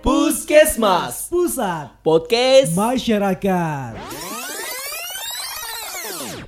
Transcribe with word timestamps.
Puskesmas. 0.00 1.28
Pusat. 1.28 1.92
Podcast. 2.00 2.72
Masyarakat. 2.72 3.92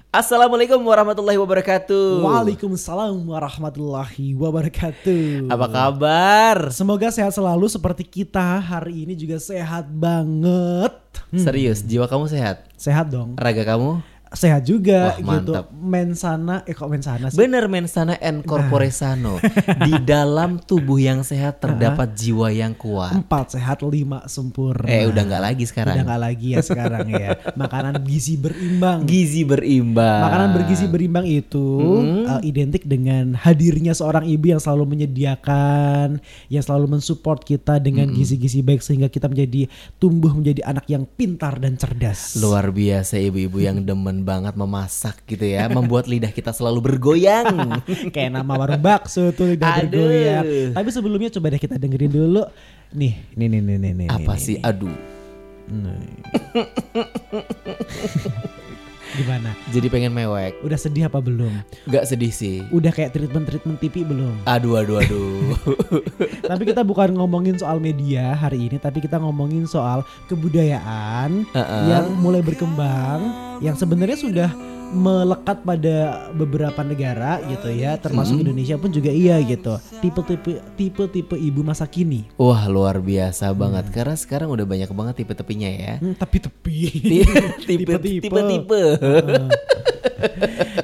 Assalamualaikum 0.08 0.80
warahmatullahi 0.80 1.36
wabarakatuh. 1.36 2.24
Waalaikumsalam 2.24 3.12
warahmatullahi 3.28 4.32
wabarakatuh. 4.32 5.52
Apa 5.52 5.66
kabar? 5.68 6.56
Semoga 6.72 7.12
sehat 7.12 7.36
selalu 7.36 7.68
seperti 7.68 8.09
kita. 8.09 8.57
Hari 8.61 9.04
ini 9.04 9.12
juga 9.12 9.36
sehat 9.36 9.84
banget. 9.89 10.96
Hmm, 11.29 11.45
Serius, 11.45 11.84
jiwa 11.84 12.09
kamu 12.09 12.32
sehat? 12.32 12.73
Sehat 12.80 13.12
dong. 13.12 13.37
Raga 13.37 13.69
kamu? 13.69 14.00
Sehat 14.32 14.64
juga 14.64 15.12
Wah, 15.12 15.16
gitu. 15.20 15.52
mantap. 15.52 15.64
Mensana 15.72 16.56
Eh 16.64 16.72
kok 16.72 16.88
mensana 16.88 17.28
sih? 17.28 17.36
Bener 17.36 17.68
mensana 17.68 18.16
and 18.20 18.44
corpore 18.46 18.88
sano. 18.88 19.36
Di 19.86 19.94
dalam 20.02 20.56
tubuh 20.62 20.96
yang 20.96 21.20
sehat 21.20 21.60
terdapat 21.60 22.16
jiwa 22.16 22.48
yang 22.48 22.72
kuat. 22.72 23.12
Empat 23.12 23.59
sehat 23.59 23.84
lima 23.84 24.24
sempurna. 24.30 24.88
Eh 24.88 25.04
udah 25.04 25.23
nggak 25.23 25.42
lagi 25.42 25.64
sekarang. 25.68 26.00
Udah 26.00 26.04
nggak 26.09 26.23
lagi 26.23 26.48
ya 26.56 26.60
sekarang 26.64 27.06
ya. 27.12 27.28
Makanan 27.60 28.00
gizi 28.06 28.34
berimbang. 28.40 29.04
Gizi 29.04 29.42
berimbang. 29.45 30.23
Makanan 30.24 30.48
bergizi 30.56 30.87
berimbang 30.88 31.26
itu 31.28 31.66
uh, 32.24 32.40
identik 32.40 32.88
dengan 32.88 33.37
hadirnya 33.37 33.92
seorang 33.92 34.24
ibu 34.24 34.54
yang 34.54 34.60
selalu 34.62 34.96
menyediakan, 34.96 36.23
yang 36.48 36.62
selalu 36.64 36.98
mensupport 36.98 37.42
kita 37.42 37.82
dengan 37.82 38.09
gizi-gizi 38.12 38.62
baik 38.64 38.80
sehingga 38.80 39.09
kita 39.12 39.28
menjadi 39.28 39.68
tumbuh 39.98 40.32
menjadi 40.32 40.62
anak 40.64 40.87
yang 40.88 41.04
pintar 41.04 41.59
dan 41.59 41.76
cerdas. 41.76 42.38
Luar 42.38 42.70
biasa 42.70 43.18
ibu-ibu 43.18 43.59
yang 43.60 43.82
demen 43.82 44.21
banget 44.22 44.54
memasak 44.56 45.20
gitu 45.26 45.44
ya 45.44 45.68
Membuat 45.68 46.08
lidah 46.08 46.32
kita 46.32 46.54
selalu 46.54 46.80
bergoyang 46.80 47.82
Kayak 48.14 48.40
nama 48.40 48.52
warung 48.56 48.80
bakso 48.80 49.34
tuh 49.34 49.52
lidah 49.52 49.82
Aduh. 49.82 49.90
bergoyang. 49.90 50.46
Tapi 50.72 50.88
sebelumnya 50.95 51.30
coba 51.34 51.52
deh 51.52 51.60
kita 51.60 51.76
dengerin 51.76 52.12
dulu. 52.12 52.42
Nih, 52.92 53.16
nih 53.36 53.48
nih 53.48 53.60
nih 53.60 53.76
nih 53.78 53.92
nih. 54.04 54.08
Apa 54.08 54.32
nih, 54.36 54.40
sih? 54.40 54.56
nih. 54.58 54.68
Aduh 54.68 54.96
Gimana? 59.13 59.52
Jadi 59.68 59.87
pengen 59.93 60.13
mewek 60.16 60.57
Udah 60.65 60.79
sedih 60.80 61.09
apa 61.09 61.21
belum? 61.21 61.52
Gak 61.88 62.09
sedih 62.09 62.32
sih 62.32 62.65
Udah 62.73 62.91
kayak 62.93 63.13
treatment-treatment 63.13 63.77
TV 63.79 64.04
belum? 64.09 64.34
Aduh 64.49 64.81
aduh 64.81 65.00
aduh 65.00 65.53
tapi 66.50 66.62
kita 66.69 66.82
bukan 66.84 67.15
ngomongin 67.16 67.56
soal 67.59 67.78
media 67.78 68.34
hari 68.37 68.69
ini, 68.69 68.77
tapi 68.78 69.00
kita 69.03 69.19
ngomongin 69.21 69.65
soal 69.69 70.04
kebudayaan 70.28 71.47
Heeh. 71.53 71.82
yang 71.88 72.12
mulai 72.19 72.43
berkembang, 72.44 73.21
yang 73.65 73.77
sebenarnya 73.78 74.19
sudah 74.19 74.50
melekat 74.93 75.65
pada 75.65 76.28
beberapa 76.37 76.84
negara 76.84 77.41
gitu 77.48 77.72
ya, 77.72 77.97
termasuk 77.97 78.38
Indonesia 78.44 78.76
pun 78.76 78.93
juga 78.93 79.09
iya 79.09 79.41
gitu. 79.41 79.81
Tipe-tipe 80.04 80.60
tipe-tipe 80.76 81.34
ibu 81.34 81.65
masa 81.65 81.88
kini. 81.88 82.28
Wah 82.37 82.69
luar 82.69 83.00
biasa 83.00 83.50
banget 83.56 83.88
Karena 83.91 84.15
sekarang 84.15 84.53
udah 84.53 84.66
banyak 84.69 84.91
banget 84.93 85.25
tipe-tipenya 85.25 85.70
ya 85.72 85.93
Hmm, 85.98 86.15
tapi 86.15 86.37
tepi. 86.38 86.78
Tipe-tipe 87.69 88.28
Tipe-tipe 88.28 88.81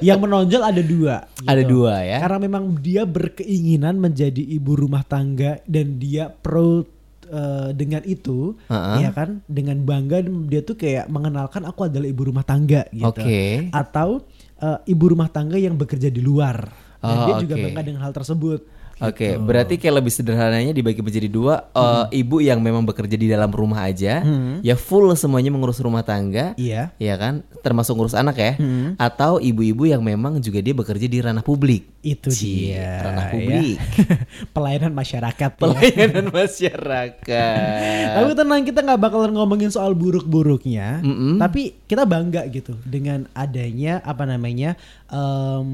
yang 0.03 0.19
menonjol 0.19 0.62
ada 0.62 0.83
dua. 0.83 1.27
Ada 1.47 1.62
gitu. 1.62 1.83
dua 1.84 2.03
ya 2.03 2.19
Karena 2.23 2.39
memang 2.42 2.64
dia 2.79 3.03
berkeinginan 3.06 3.98
menjadi 3.98 4.41
ibu 4.41 4.75
rumah 4.75 5.03
tangga 5.06 5.62
dan 5.67 5.98
dia 6.01 6.31
pro 6.31 6.98
eh, 7.29 7.71
dengan 7.77 8.03
itu, 8.09 8.57
Heeh. 8.67 8.97
ya 9.05 9.11
kan, 9.12 9.45
dengan 9.47 9.79
bangga 9.84 10.25
dia 10.48 10.61
tuh 10.65 10.75
kayak 10.75 11.07
mengenalkan 11.12 11.69
aku 11.69 11.87
adalah 11.87 12.09
ibu 12.09 12.23
rumah 12.27 12.43
tangga 12.43 12.89
gitu. 12.91 13.09
Oke. 13.09 13.69
Atau 13.70 14.25
eh, 14.59 14.79
ibu 14.89 15.05
rumah 15.12 15.29
tangga 15.29 15.61
yang 15.61 15.77
bekerja 15.77 16.09
di 16.09 16.25
luar. 16.25 16.89
Dan 16.98 17.15
Oh, 17.15 17.27
dia 17.31 17.35
juga 17.47 17.55
oke. 17.55 17.65
bangga 17.70 17.83
dengan 17.87 18.03
hal 18.03 18.11
tersebut. 18.11 18.61
Oke, 18.99 19.39
berarti 19.39 19.79
kayak 19.79 20.03
lebih 20.03 20.11
sederhananya 20.11 20.75
dibagi 20.75 20.99
menjadi 20.99 21.27
dua 21.27 21.71
eh, 21.71 22.19
Ibu 22.19 22.43
yang 22.43 22.59
memang 22.59 22.83
bekerja 22.83 23.15
di 23.15 23.27
dalam 23.27 23.49
rumah 23.49 23.87
aja 23.87 24.23
Ya 24.61 24.75
full 24.75 25.07
semuanya 25.15 25.49
mengurus 25.49 25.79
rumah 25.79 26.03
tangga 26.03 26.53
Iya. 26.59 26.91
Ya 26.99 27.15
kan, 27.15 27.47
termasuk 27.63 27.95
ngurus 27.95 28.15
anak 28.15 28.37
ya 28.37 28.53
Atau 28.97 29.39
ibu-ibu 29.39 29.87
yang 29.87 30.03
memang 30.03 30.39
juga 30.39 30.58
dia 30.58 30.75
bekerja 30.75 31.07
di 31.07 31.19
ranah 31.19 31.42
publik 31.42 31.87
Itu 32.03 32.31
Cie, 32.31 32.75
dia. 32.75 33.03
ranah 33.03 33.27
ya. 33.27 33.33
publik. 33.35 33.77
Pelayanan 34.55 34.92
masyarakat. 34.92 35.51
ya. 35.51 35.58
Pelayanan 35.58 36.27
masyarakat 36.39 38.14
Tapi 38.14 38.31
tenang 38.35 38.63
kita 38.63 38.81
nggak 38.83 39.01
bakalan 39.01 39.33
ngomongin 39.35 39.70
soal 39.70 39.92
buruk-buruknya, 39.92 41.03
tapi 41.39 41.75
kita 41.85 42.05
bangga 42.05 42.47
gitu 42.48 42.75
dengan 42.83 43.27
adanya 43.33 44.01
apa 44.03 44.25
namanya 44.25 44.75
em, 45.08 45.69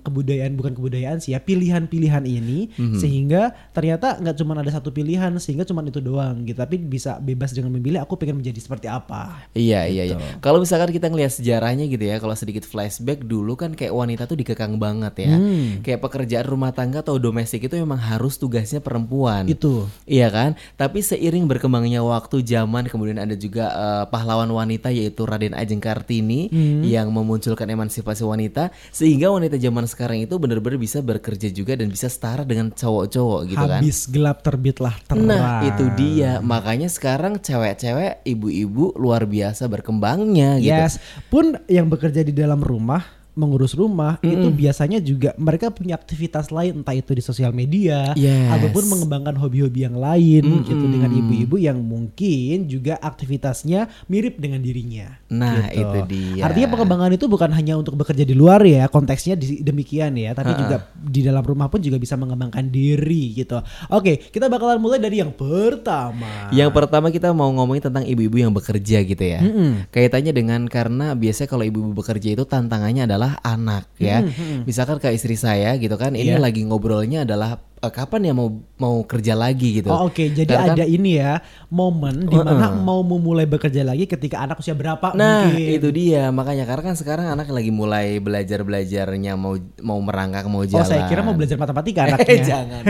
kebudayaan 0.00 0.52
bukan 0.56 0.72
kebudayaan 0.76 1.18
sih 1.20 1.32
ya 1.36 1.40
pilihan-pilihan 1.40 2.24
ini 2.24 2.72
sehingga 2.96 3.52
ternyata 3.72 4.16
nggak 4.20 4.36
cuma 4.36 4.56
ada 4.56 4.72
satu 4.72 4.90
pilihan 4.90 5.32
sehingga 5.36 5.64
cuma 5.64 5.84
itu 5.84 6.00
doang 6.00 6.44
gitu, 6.44 6.58
tapi 6.58 6.80
bisa 6.80 7.20
bebas 7.20 7.52
dengan 7.52 7.72
memilih 7.74 8.00
aku 8.02 8.16
pengen 8.16 8.40
menjadi 8.40 8.60
seperti 8.60 8.86
apa. 8.88 9.46
Iya 9.52 9.86
iya 9.86 10.02
iya. 10.06 10.16
Gitu. 10.16 10.24
Kalau 10.40 10.58
misalkan 10.60 10.90
kita 10.90 11.06
ngelihat 11.08 11.32
sejarahnya 11.36 11.84
gitu 11.86 12.04
ya, 12.04 12.16
kalau 12.18 12.34
sedikit 12.34 12.64
flashback 12.66 13.22
dulu 13.22 13.54
kan 13.54 13.72
kayak 13.76 13.94
wanita 13.94 14.26
tuh 14.26 14.36
dikekang 14.36 14.76
banget 14.80 15.28
ya. 15.28 15.34
Hmm. 15.36 15.80
Kayak 15.84 16.00
pekerjaan 16.04 16.46
rumah 16.48 16.72
tangga 16.74 17.00
atau 17.04 17.16
domestik 17.16 17.64
itu 17.66 17.74
memang 17.78 18.00
harus 18.00 18.36
tugasnya 18.36 18.82
perempuan. 18.82 19.46
Itu. 19.46 19.86
Iya 20.08 20.28
kan? 20.32 20.50
Tapi 20.76 21.00
seiring 21.00 21.46
berkembangnya 21.46 22.02
waktu 22.02 22.42
zaman 22.42 22.90
kemudian 22.90 23.18
ada 23.20 23.36
juga 23.36 23.70
eh, 23.70 24.04
pahlawan 24.10 24.50
wanita 24.50 24.90
yaitu 24.90 25.24
Raden 25.24 25.54
Ajeng 25.56 25.80
Kartini 25.80 26.42
Hmm. 26.50 26.82
yang 26.82 27.12
memunculkan 27.14 27.68
emansipasi 27.68 28.26
wanita 28.26 28.49
sehingga 28.90 29.30
wanita 29.30 29.54
zaman 29.60 29.86
sekarang 29.86 30.26
itu 30.26 30.34
benar-benar 30.40 30.80
bisa 30.80 30.98
bekerja 30.98 31.52
juga 31.54 31.78
dan 31.78 31.86
bisa 31.86 32.10
setara 32.10 32.42
dengan 32.42 32.74
cowok-cowok 32.74 33.40
gitu 33.46 33.64
kan. 33.64 33.78
Habis 33.78 34.10
gelap 34.10 34.42
terbitlah 34.42 34.96
terang. 35.06 35.30
Nah 35.30 35.62
itu 35.62 35.86
dia 35.94 36.42
makanya 36.42 36.90
sekarang 36.90 37.38
cewek-cewek 37.38 38.26
ibu-ibu 38.26 38.96
luar 38.98 39.28
biasa 39.28 39.70
berkembangnya 39.70 40.58
gitu. 40.58 40.74
Yes, 40.74 40.98
pun 41.30 41.54
yang 41.70 41.86
bekerja 41.86 42.26
di 42.26 42.34
dalam 42.34 42.58
rumah 42.58 43.19
mengurus 43.32 43.72
rumah 43.72 44.18
itu 44.20 44.50
biasanya 44.50 44.98
juga 44.98 45.32
mereka 45.36 45.70
punya 45.70 45.94
aktivitas 45.94 46.50
lain 46.50 46.82
entah 46.82 46.92
itu 46.92 47.10
di 47.10 47.20
sosial 47.20 47.50
media 47.50 48.12
Yes. 48.14 48.50
ataupun 48.50 48.86
mengembangkan 48.86 49.36
hobi-hobi 49.36 49.84
yang 49.84 49.94
lain 49.94 50.42
gitu 50.62 50.84
dengan 50.84 51.10
ibu-ibu 51.10 51.56
yang 51.56 51.78
mungkin 51.78 52.66
juga 52.66 52.98
aktivitasnya 52.98 53.86
mirip 54.06 54.36
dengan 54.36 54.58
dirinya. 54.58 55.14
Nah 55.30 55.70
gitu. 55.70 55.80
itu 55.80 55.98
dia. 56.10 56.42
Artinya 56.44 56.68
pengembangan 56.68 57.10
itu 57.12 57.26
bukan 57.26 57.50
hanya 57.50 57.74
untuk 57.74 57.94
bekerja 57.94 58.24
di 58.24 58.34
luar 58.34 58.60
ya, 58.62 58.86
konteksnya 58.86 59.34
di- 59.34 59.60
demikian 59.60 60.14
ya, 60.14 60.32
tapi 60.32 60.52
juga 60.52 60.76
di 60.92 61.20
dalam 61.22 61.40
rumah 61.40 61.68
pun 61.68 61.78
juga 61.78 61.96
bisa 61.96 62.14
mengembangkan 62.14 62.66
diri 62.66 63.36
gitu. 63.36 63.62
Oke, 63.88 64.18
kita 64.26 64.46
bakalan 64.46 64.82
mulai 64.82 64.98
dari 64.98 65.20
yang 65.20 65.30
pertama. 65.30 66.50
Yang 66.50 66.70
pertama 66.72 67.08
kita 67.08 67.30
mau 67.30 67.48
ngomongin 67.50 67.86
tentang 67.86 68.02
ibu-ibu 68.02 68.36
yang 68.36 68.50
bekerja 68.50 69.02
gitu 69.02 69.22
ya. 69.24 69.40
Kaitannya 69.88 70.32
dengan 70.32 70.66
karena 70.66 71.14
biasanya 71.14 71.48
kalau 71.48 71.62
ibu-ibu 71.62 71.94
bekerja 71.94 72.34
itu 72.34 72.42
tantangannya 72.42 73.06
adalah 73.06 73.29
anak 73.40 73.86
ya. 73.96 74.26
Misalkan 74.64 74.98
ke 74.98 75.12
istri 75.12 75.34
saya 75.34 75.76
gitu 75.76 75.94
kan, 75.94 76.12
ini 76.12 76.34
Iya. 76.34 76.42
lagi 76.42 76.64
ngobrolnya 76.64 77.22
adalah 77.22 77.60
eh, 77.80 77.90
kapan 77.90 78.20
ya 78.22 78.32
mau 78.32 78.48
mau 78.76 79.00
kerja 79.02 79.32
lagi 79.32 79.74
gitu. 79.74 79.88
Oh, 79.88 80.06
Oke, 80.06 80.28
jadi 80.28 80.48
Karena 80.48 80.66
kan- 80.66 80.74
ada 80.74 80.86
ini 80.86 81.10
ya 81.14 81.40
momen 81.68 82.24
di 82.24 82.34
mana 82.34 82.72
mau 82.72 83.00
memulai 83.00 83.44
bekerja 83.44 83.80
lagi 83.82 84.04
ketika 84.04 84.40
anak 84.40 84.56
usia 84.56 84.72
berapa 84.72 85.12
Nah 85.12 85.46
mungkin. 85.46 85.68
itu 85.72 85.88
dia 85.90 86.28
makanya 86.30 86.64
karena 86.64 86.82
kan 86.84 86.94
sekarang 86.94 87.26
anak 87.28 87.48
lagi 87.48 87.70
mulai 87.70 88.18
belajar 88.18 88.60
belajarnya 88.60 89.32
mau 89.34 89.54
mau 89.78 89.98
merangkak 89.98 90.44
mau 90.44 90.60
Oh, 90.60 90.66
jalan. 90.66 90.84
saya 90.84 91.06
kira 91.06 91.20
mau 91.20 91.32
belajar 91.32 91.56
matematika 91.56 92.04
anaknya. 92.06 92.42
jangan 92.42 92.82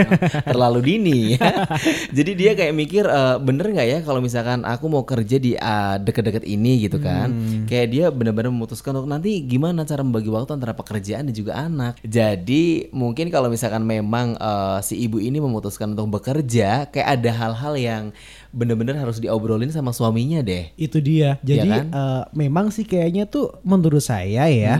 terlalu 0.44 0.80
dini 0.84 1.20
jadi 2.16 2.30
dia 2.32 2.52
kayak 2.54 2.72
mikir 2.72 3.04
eh, 3.04 3.36
bener 3.38 3.66
nggak 3.68 3.88
ya 3.88 3.98
kalau 4.00 4.18
misalkan 4.18 4.62
aku 4.64 4.86
mau 4.86 5.02
kerja 5.02 5.36
di 5.36 5.54
ah, 5.54 5.96
deket-deket 5.96 6.42
ini 6.44 6.82
gitu 6.82 6.98
kan 6.98 7.28
Hmm. 7.30 7.64
kayak 7.64 7.86
dia 7.88 8.06
benar-benar 8.08 8.50
memutuskan 8.50 8.90
untuk 8.92 9.06
nanti 9.08 9.40
gimana 9.40 9.82
cara 9.82 10.00
membagi 10.00 10.26
waktu 10.26 10.50
antara 10.52 10.72
pekerjaan 10.72 11.24
dan 11.24 11.34
juga 11.34 11.52
anak 11.58 12.00
jadi 12.00 12.64
mungkin 12.90 13.28
kalau 13.28 13.46
misalkan 13.46 13.82
memang 13.82 14.34
eh, 14.34 14.78
si 14.80 14.98
ibu 15.00 15.20
ini 15.20 15.41
memutuskan 15.41 15.92
untuk 15.96 16.20
bekerja 16.20 16.88
kayak 16.91 17.08
ada 17.20 17.31
hal-hal 17.32 17.75
yang 17.78 18.05
bener-bener 18.50 18.99
harus 18.99 19.23
diobrolin 19.23 19.70
sama 19.70 19.94
suaminya 19.94 20.43
deh 20.43 20.75
Itu 20.75 20.99
dia. 20.99 21.38
Jadi 21.43 21.70
kan? 21.70 21.87
eh, 21.91 22.23
memang 22.35 22.75
sih 22.75 22.82
kayaknya 22.82 23.31
tuh 23.31 23.62
menurut 23.62 24.02
saya 24.02 24.50
ya 24.50 24.76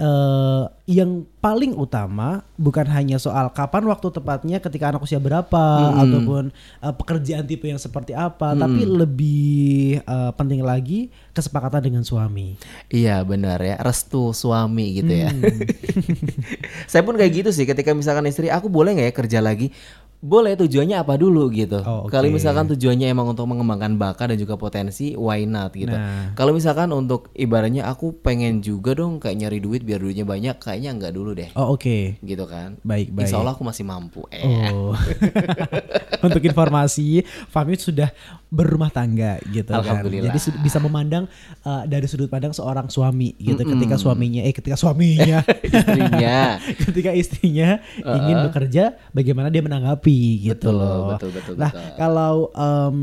eh, 0.00 0.64
yang 0.88 1.28
paling 1.38 1.76
utama 1.76 2.42
bukan 2.56 2.88
hanya 2.88 3.20
soal 3.20 3.52
kapan 3.52 3.84
waktu 3.86 4.08
tepatnya 4.08 4.58
ketika 4.58 4.90
anak 4.90 5.04
usia 5.04 5.20
berapa 5.20 5.64
ataupun 6.00 6.48
eh, 6.80 6.94
pekerjaan 6.96 7.44
tipe 7.44 7.68
yang 7.68 7.78
seperti 7.78 8.16
apa, 8.16 8.56
tapi 8.56 8.88
lebih 8.88 10.00
eh, 10.00 10.32
penting 10.34 10.64
lagi 10.64 11.12
kesepakatan 11.36 11.84
dengan 11.84 12.02
suami. 12.02 12.56
Iya 12.88 13.20
benar 13.28 13.60
ya 13.60 13.76
restu 13.84 14.32
suami 14.32 15.04
gitu 15.04 15.12
ya. 15.12 15.28
Saya 16.90 17.04
pun 17.04 17.14
kayak 17.20 17.44
gitu 17.44 17.50
sih 17.52 17.68
ketika 17.68 17.92
misalkan 17.92 18.24
istri 18.26 18.48
aku 18.48 18.72
boleh 18.72 18.96
nggak 18.96 19.08
ya 19.12 19.14
kerja 19.14 19.38
lagi 19.44 19.68
boleh 20.20 20.52
tujuannya 20.52 21.00
apa 21.00 21.16
dulu 21.16 21.48
gitu. 21.48 21.80
Oh, 21.80 22.04
oke. 22.04 22.12
Kalau 22.12 22.28
misalkan 22.28 22.68
tujuannya 22.68 23.08
emang 23.08 23.32
untuk 23.32 23.48
mengembangkan 23.48 23.96
bakat 23.96 24.28
dan 24.28 24.38
juga 24.38 24.60
potensi, 24.60 25.16
why 25.16 25.48
not 25.48 25.72
gitu. 25.72 25.96
Nah. 25.96 26.36
Kalau 26.36 26.52
misalkan 26.52 26.92
untuk 26.92 27.32
ibaratnya 27.32 27.88
aku 27.88 28.20
pengen 28.20 28.60
juga 28.60 28.92
dong 28.92 29.16
kayak 29.16 29.40
nyari 29.40 29.58
duit 29.58 29.80
biar 29.80 29.96
duitnya 29.96 30.28
banyak, 30.28 30.60
kayaknya 30.60 30.92
enggak 30.92 31.12
dulu 31.16 31.32
deh. 31.32 31.48
Oh 31.56 31.72
oke. 31.72 32.20
Gitu 32.20 32.44
kan. 32.44 32.76
Baik 32.84 33.16
baik. 33.16 33.32
Insya 33.32 33.40
Allah 33.40 33.56
aku 33.56 33.64
masih 33.64 33.84
mampu. 33.88 34.28
Eh. 34.28 34.44
Oh. 34.68 34.92
untuk 36.26 36.44
informasi, 36.44 37.24
Fahmi 37.48 37.80
sudah 37.80 38.12
berumah 38.52 38.92
tangga 38.92 39.40
gitu 39.48 39.72
kan. 39.72 39.80
Alhamdulillah. 39.80 40.28
Jadi 40.28 40.38
sud- 40.38 40.60
bisa 40.60 40.76
memandang 40.76 41.24
uh, 41.64 41.88
dari 41.88 42.04
sudut 42.04 42.28
pandang 42.28 42.52
seorang 42.52 42.92
suami 42.92 43.32
gitu 43.40 43.56
Mm-mm. 43.56 43.72
ketika 43.78 43.96
suaminya 43.96 44.44
eh 44.44 44.52
ketika 44.52 44.76
suaminya 44.76 45.40
Istrinya. 45.64 46.38
ketika 46.84 47.10
istrinya 47.14 47.68
ingin 48.02 48.36
Uh-uh. 48.36 48.46
bekerja 48.50 48.98
bagaimana 49.14 49.48
dia 49.48 49.62
menanggapi 49.62 50.09
gitu 50.42 50.70
Betul, 50.70 50.74
loh. 50.76 51.14
betul, 51.14 51.30
betul, 51.32 51.54
nah, 51.54 51.70
betul. 51.70 51.94
kalau 51.96 52.34
em, 52.52 52.98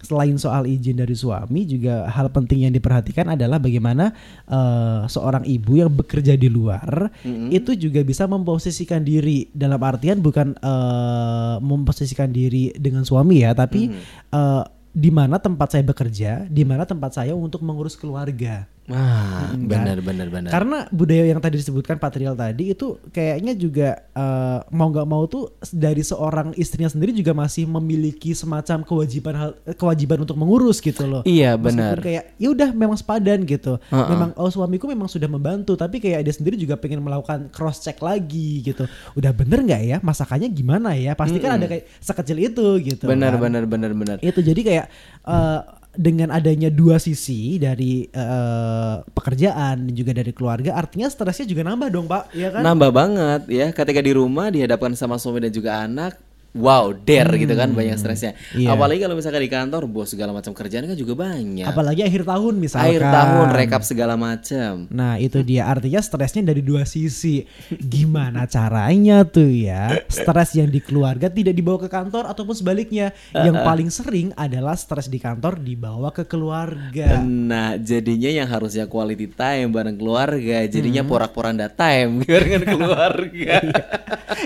selain 0.00 0.36
soal 0.40 0.64
izin 0.64 0.96
dari 0.98 1.14
suami 1.14 1.68
juga 1.68 2.08
hal 2.08 2.32
penting 2.32 2.64
yang 2.66 2.74
diperhatikan 2.74 3.34
adalah 3.34 3.60
bagaimana 3.60 4.12
eh, 4.48 5.00
seorang 5.06 5.44
ibu 5.44 5.78
yang 5.78 5.92
bekerja 5.92 6.34
di 6.34 6.48
luar 6.48 7.12
Mm-mm. 7.22 7.52
itu 7.52 7.76
juga 7.76 8.00
bisa 8.02 8.24
memposisikan 8.24 9.04
diri 9.04 9.50
dalam 9.52 9.78
artian 9.82 10.18
bukan 10.18 10.56
eh, 10.56 11.56
memposisikan 11.60 12.30
diri 12.30 12.72
dengan 12.76 13.04
suami 13.04 13.44
ya, 13.44 13.52
tapi 13.52 13.90
eh, 14.32 14.64
di 14.98 15.10
mana 15.14 15.38
tempat 15.38 15.78
saya 15.78 15.84
bekerja, 15.86 16.50
di 16.50 16.66
mana 16.66 16.82
tempat 16.82 17.14
saya 17.22 17.36
untuk 17.36 17.62
mengurus 17.62 17.94
keluarga. 17.94 18.66
Ah, 18.88 19.52
Mm, 19.52 19.68
benar 19.68 19.98
benar 20.00 20.28
benar. 20.32 20.50
Karena 20.50 20.78
budaya 20.88 21.24
yang 21.28 21.40
tadi 21.44 21.60
disebutkan 21.60 22.00
patrial 22.00 22.32
tadi 22.32 22.72
itu 22.72 22.96
kayaknya 23.12 23.52
juga 23.52 23.88
eh, 24.16 24.58
mau 24.72 24.88
nggak 24.88 25.08
mau 25.08 25.28
tuh 25.28 25.52
dari 25.72 26.00
seorang 26.00 26.56
istrinya 26.56 26.88
sendiri 26.88 27.12
juga 27.12 27.36
masih 27.36 27.68
memiliki 27.68 28.32
semacam 28.32 28.80
kewajiban 28.84 29.34
hal, 29.36 29.50
kewajiban 29.76 30.24
untuk 30.24 30.40
mengurus 30.40 30.80
gitu 30.80 31.04
loh. 31.04 31.22
Iya, 31.28 31.60
benar. 31.60 32.00
kayak 32.00 32.36
ya 32.40 32.48
udah 32.48 32.72
memang 32.72 32.96
sepadan 32.96 33.44
gitu. 33.44 33.76
Uh-uh. 33.92 34.08
Memang 34.08 34.30
oh 34.40 34.48
suamiku 34.48 34.88
memang 34.88 35.08
sudah 35.08 35.28
membantu 35.28 35.76
tapi 35.76 36.00
kayak 36.00 36.24
dia 36.24 36.32
sendiri 36.32 36.56
juga 36.56 36.80
pengen 36.80 37.04
melakukan 37.04 37.52
cross 37.52 37.84
check 37.84 38.00
lagi 38.00 38.64
gitu. 38.64 38.88
Udah 39.12 39.36
bener 39.36 39.68
nggak 39.68 39.82
ya 39.84 39.96
masakannya 40.00 40.48
gimana 40.48 40.96
ya? 40.96 41.12
Pasti 41.12 41.36
kan 41.36 41.60
ada 41.60 41.68
kayak 41.68 41.84
sekecil 42.00 42.40
itu 42.40 42.66
gitu. 42.80 43.04
Benar 43.04 43.36
kan. 43.36 43.52
benar 43.52 43.62
benar 43.68 43.92
benar. 43.92 44.16
Itu 44.24 44.40
jadi 44.40 44.60
kayak 44.64 44.86
eh, 45.28 45.60
dengan 45.96 46.28
adanya 46.30 46.68
dua 46.68 47.00
sisi 47.00 47.56
dari 47.56 48.06
eh, 48.06 48.94
pekerjaan 49.02 49.88
dan 49.88 49.94
juga 49.94 50.12
dari 50.12 50.32
keluarga, 50.36 50.76
artinya 50.76 51.08
stresnya 51.08 51.48
juga 51.48 51.64
nambah 51.64 51.88
dong 51.88 52.06
pak, 52.06 52.34
ya 52.36 52.52
kan? 52.52 52.62
Nambah 52.62 52.90
banget 52.92 53.40
ya 53.48 53.66
ketika 53.72 54.00
di 54.04 54.12
rumah 54.12 54.52
dihadapkan 54.52 54.92
sama 54.94 55.16
suami 55.16 55.48
dan 55.48 55.52
juga 55.54 55.82
anak. 55.82 56.27
Wow, 56.52 56.96
dare 56.96 57.36
gitu 57.36 57.52
kan 57.52 57.70
banyak 57.70 57.96
stresnya. 57.96 58.32
Iya. 58.52 58.72
Apalagi 58.72 59.04
kalau 59.04 59.14
misalkan 59.14 59.40
di 59.40 59.48
kantor 59.48 59.84
bos 59.84 60.08
segala 60.08 60.32
macam 60.32 60.50
kerjaan 60.50 60.84
kan 60.84 60.96
juga 60.96 61.12
banyak. 61.14 61.62
Apalagi 61.62 62.00
akhir 62.00 62.24
tahun 62.24 62.54
misalkan. 62.56 62.88
Akhir 62.88 63.02
tahun 63.04 63.46
rekap 63.52 63.82
segala 63.82 64.14
macam. 64.14 64.88
Nah 64.88 65.16
itu 65.16 65.40
dia 65.42 65.66
artinya 65.66 65.98
stresnya 65.98 66.42
dari 66.42 66.60
dua 66.60 66.82
sisi. 66.82 67.44
Gimana 67.68 68.44
caranya 68.44 69.22
tuh 69.22 69.50
ya 69.50 70.02
stres 70.08 70.54
yang 70.54 70.68
di 70.68 70.80
keluarga 70.80 71.28
tidak 71.28 71.52
dibawa 71.52 71.78
ke 71.78 71.88
kantor 71.88 72.24
ataupun 72.26 72.54
sebaliknya. 72.54 73.12
Yang 73.30 73.56
paling 73.60 73.88
sering 73.88 74.28
adalah 74.32 74.74
stres 74.74 75.06
di 75.06 75.20
kantor 75.20 75.58
dibawa 75.58 76.10
ke 76.10 76.24
keluarga. 76.24 77.20
Nah, 77.20 77.76
jadinya 77.76 78.30
yang 78.30 78.48
harusnya 78.48 78.88
quality 78.88 79.30
time 79.30 79.68
bareng 79.68 79.94
keluarga, 79.94 80.64
jadinya 80.64 81.00
Hmm. 81.00 81.10
porak-poranda 81.10 81.68
time 81.68 82.18
barengan 82.26 82.64
keluarga. 82.64 83.56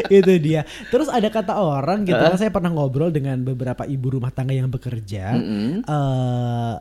itu 0.08 0.32
dia. 0.38 0.64
Terus 0.88 1.08
ada 1.08 1.28
kata 1.28 1.56
orang 1.56 1.91
gitu 2.02 2.16
kan 2.16 2.40
saya 2.40 2.48
pernah 2.48 2.72
ngobrol 2.72 3.12
dengan 3.12 3.40
beberapa 3.44 3.84
ibu 3.84 4.18
rumah 4.18 4.32
tangga 4.32 4.56
yang 4.56 4.72
bekerja. 4.72 5.36
Mm-mm. 5.36 5.84
eh, 5.84 6.74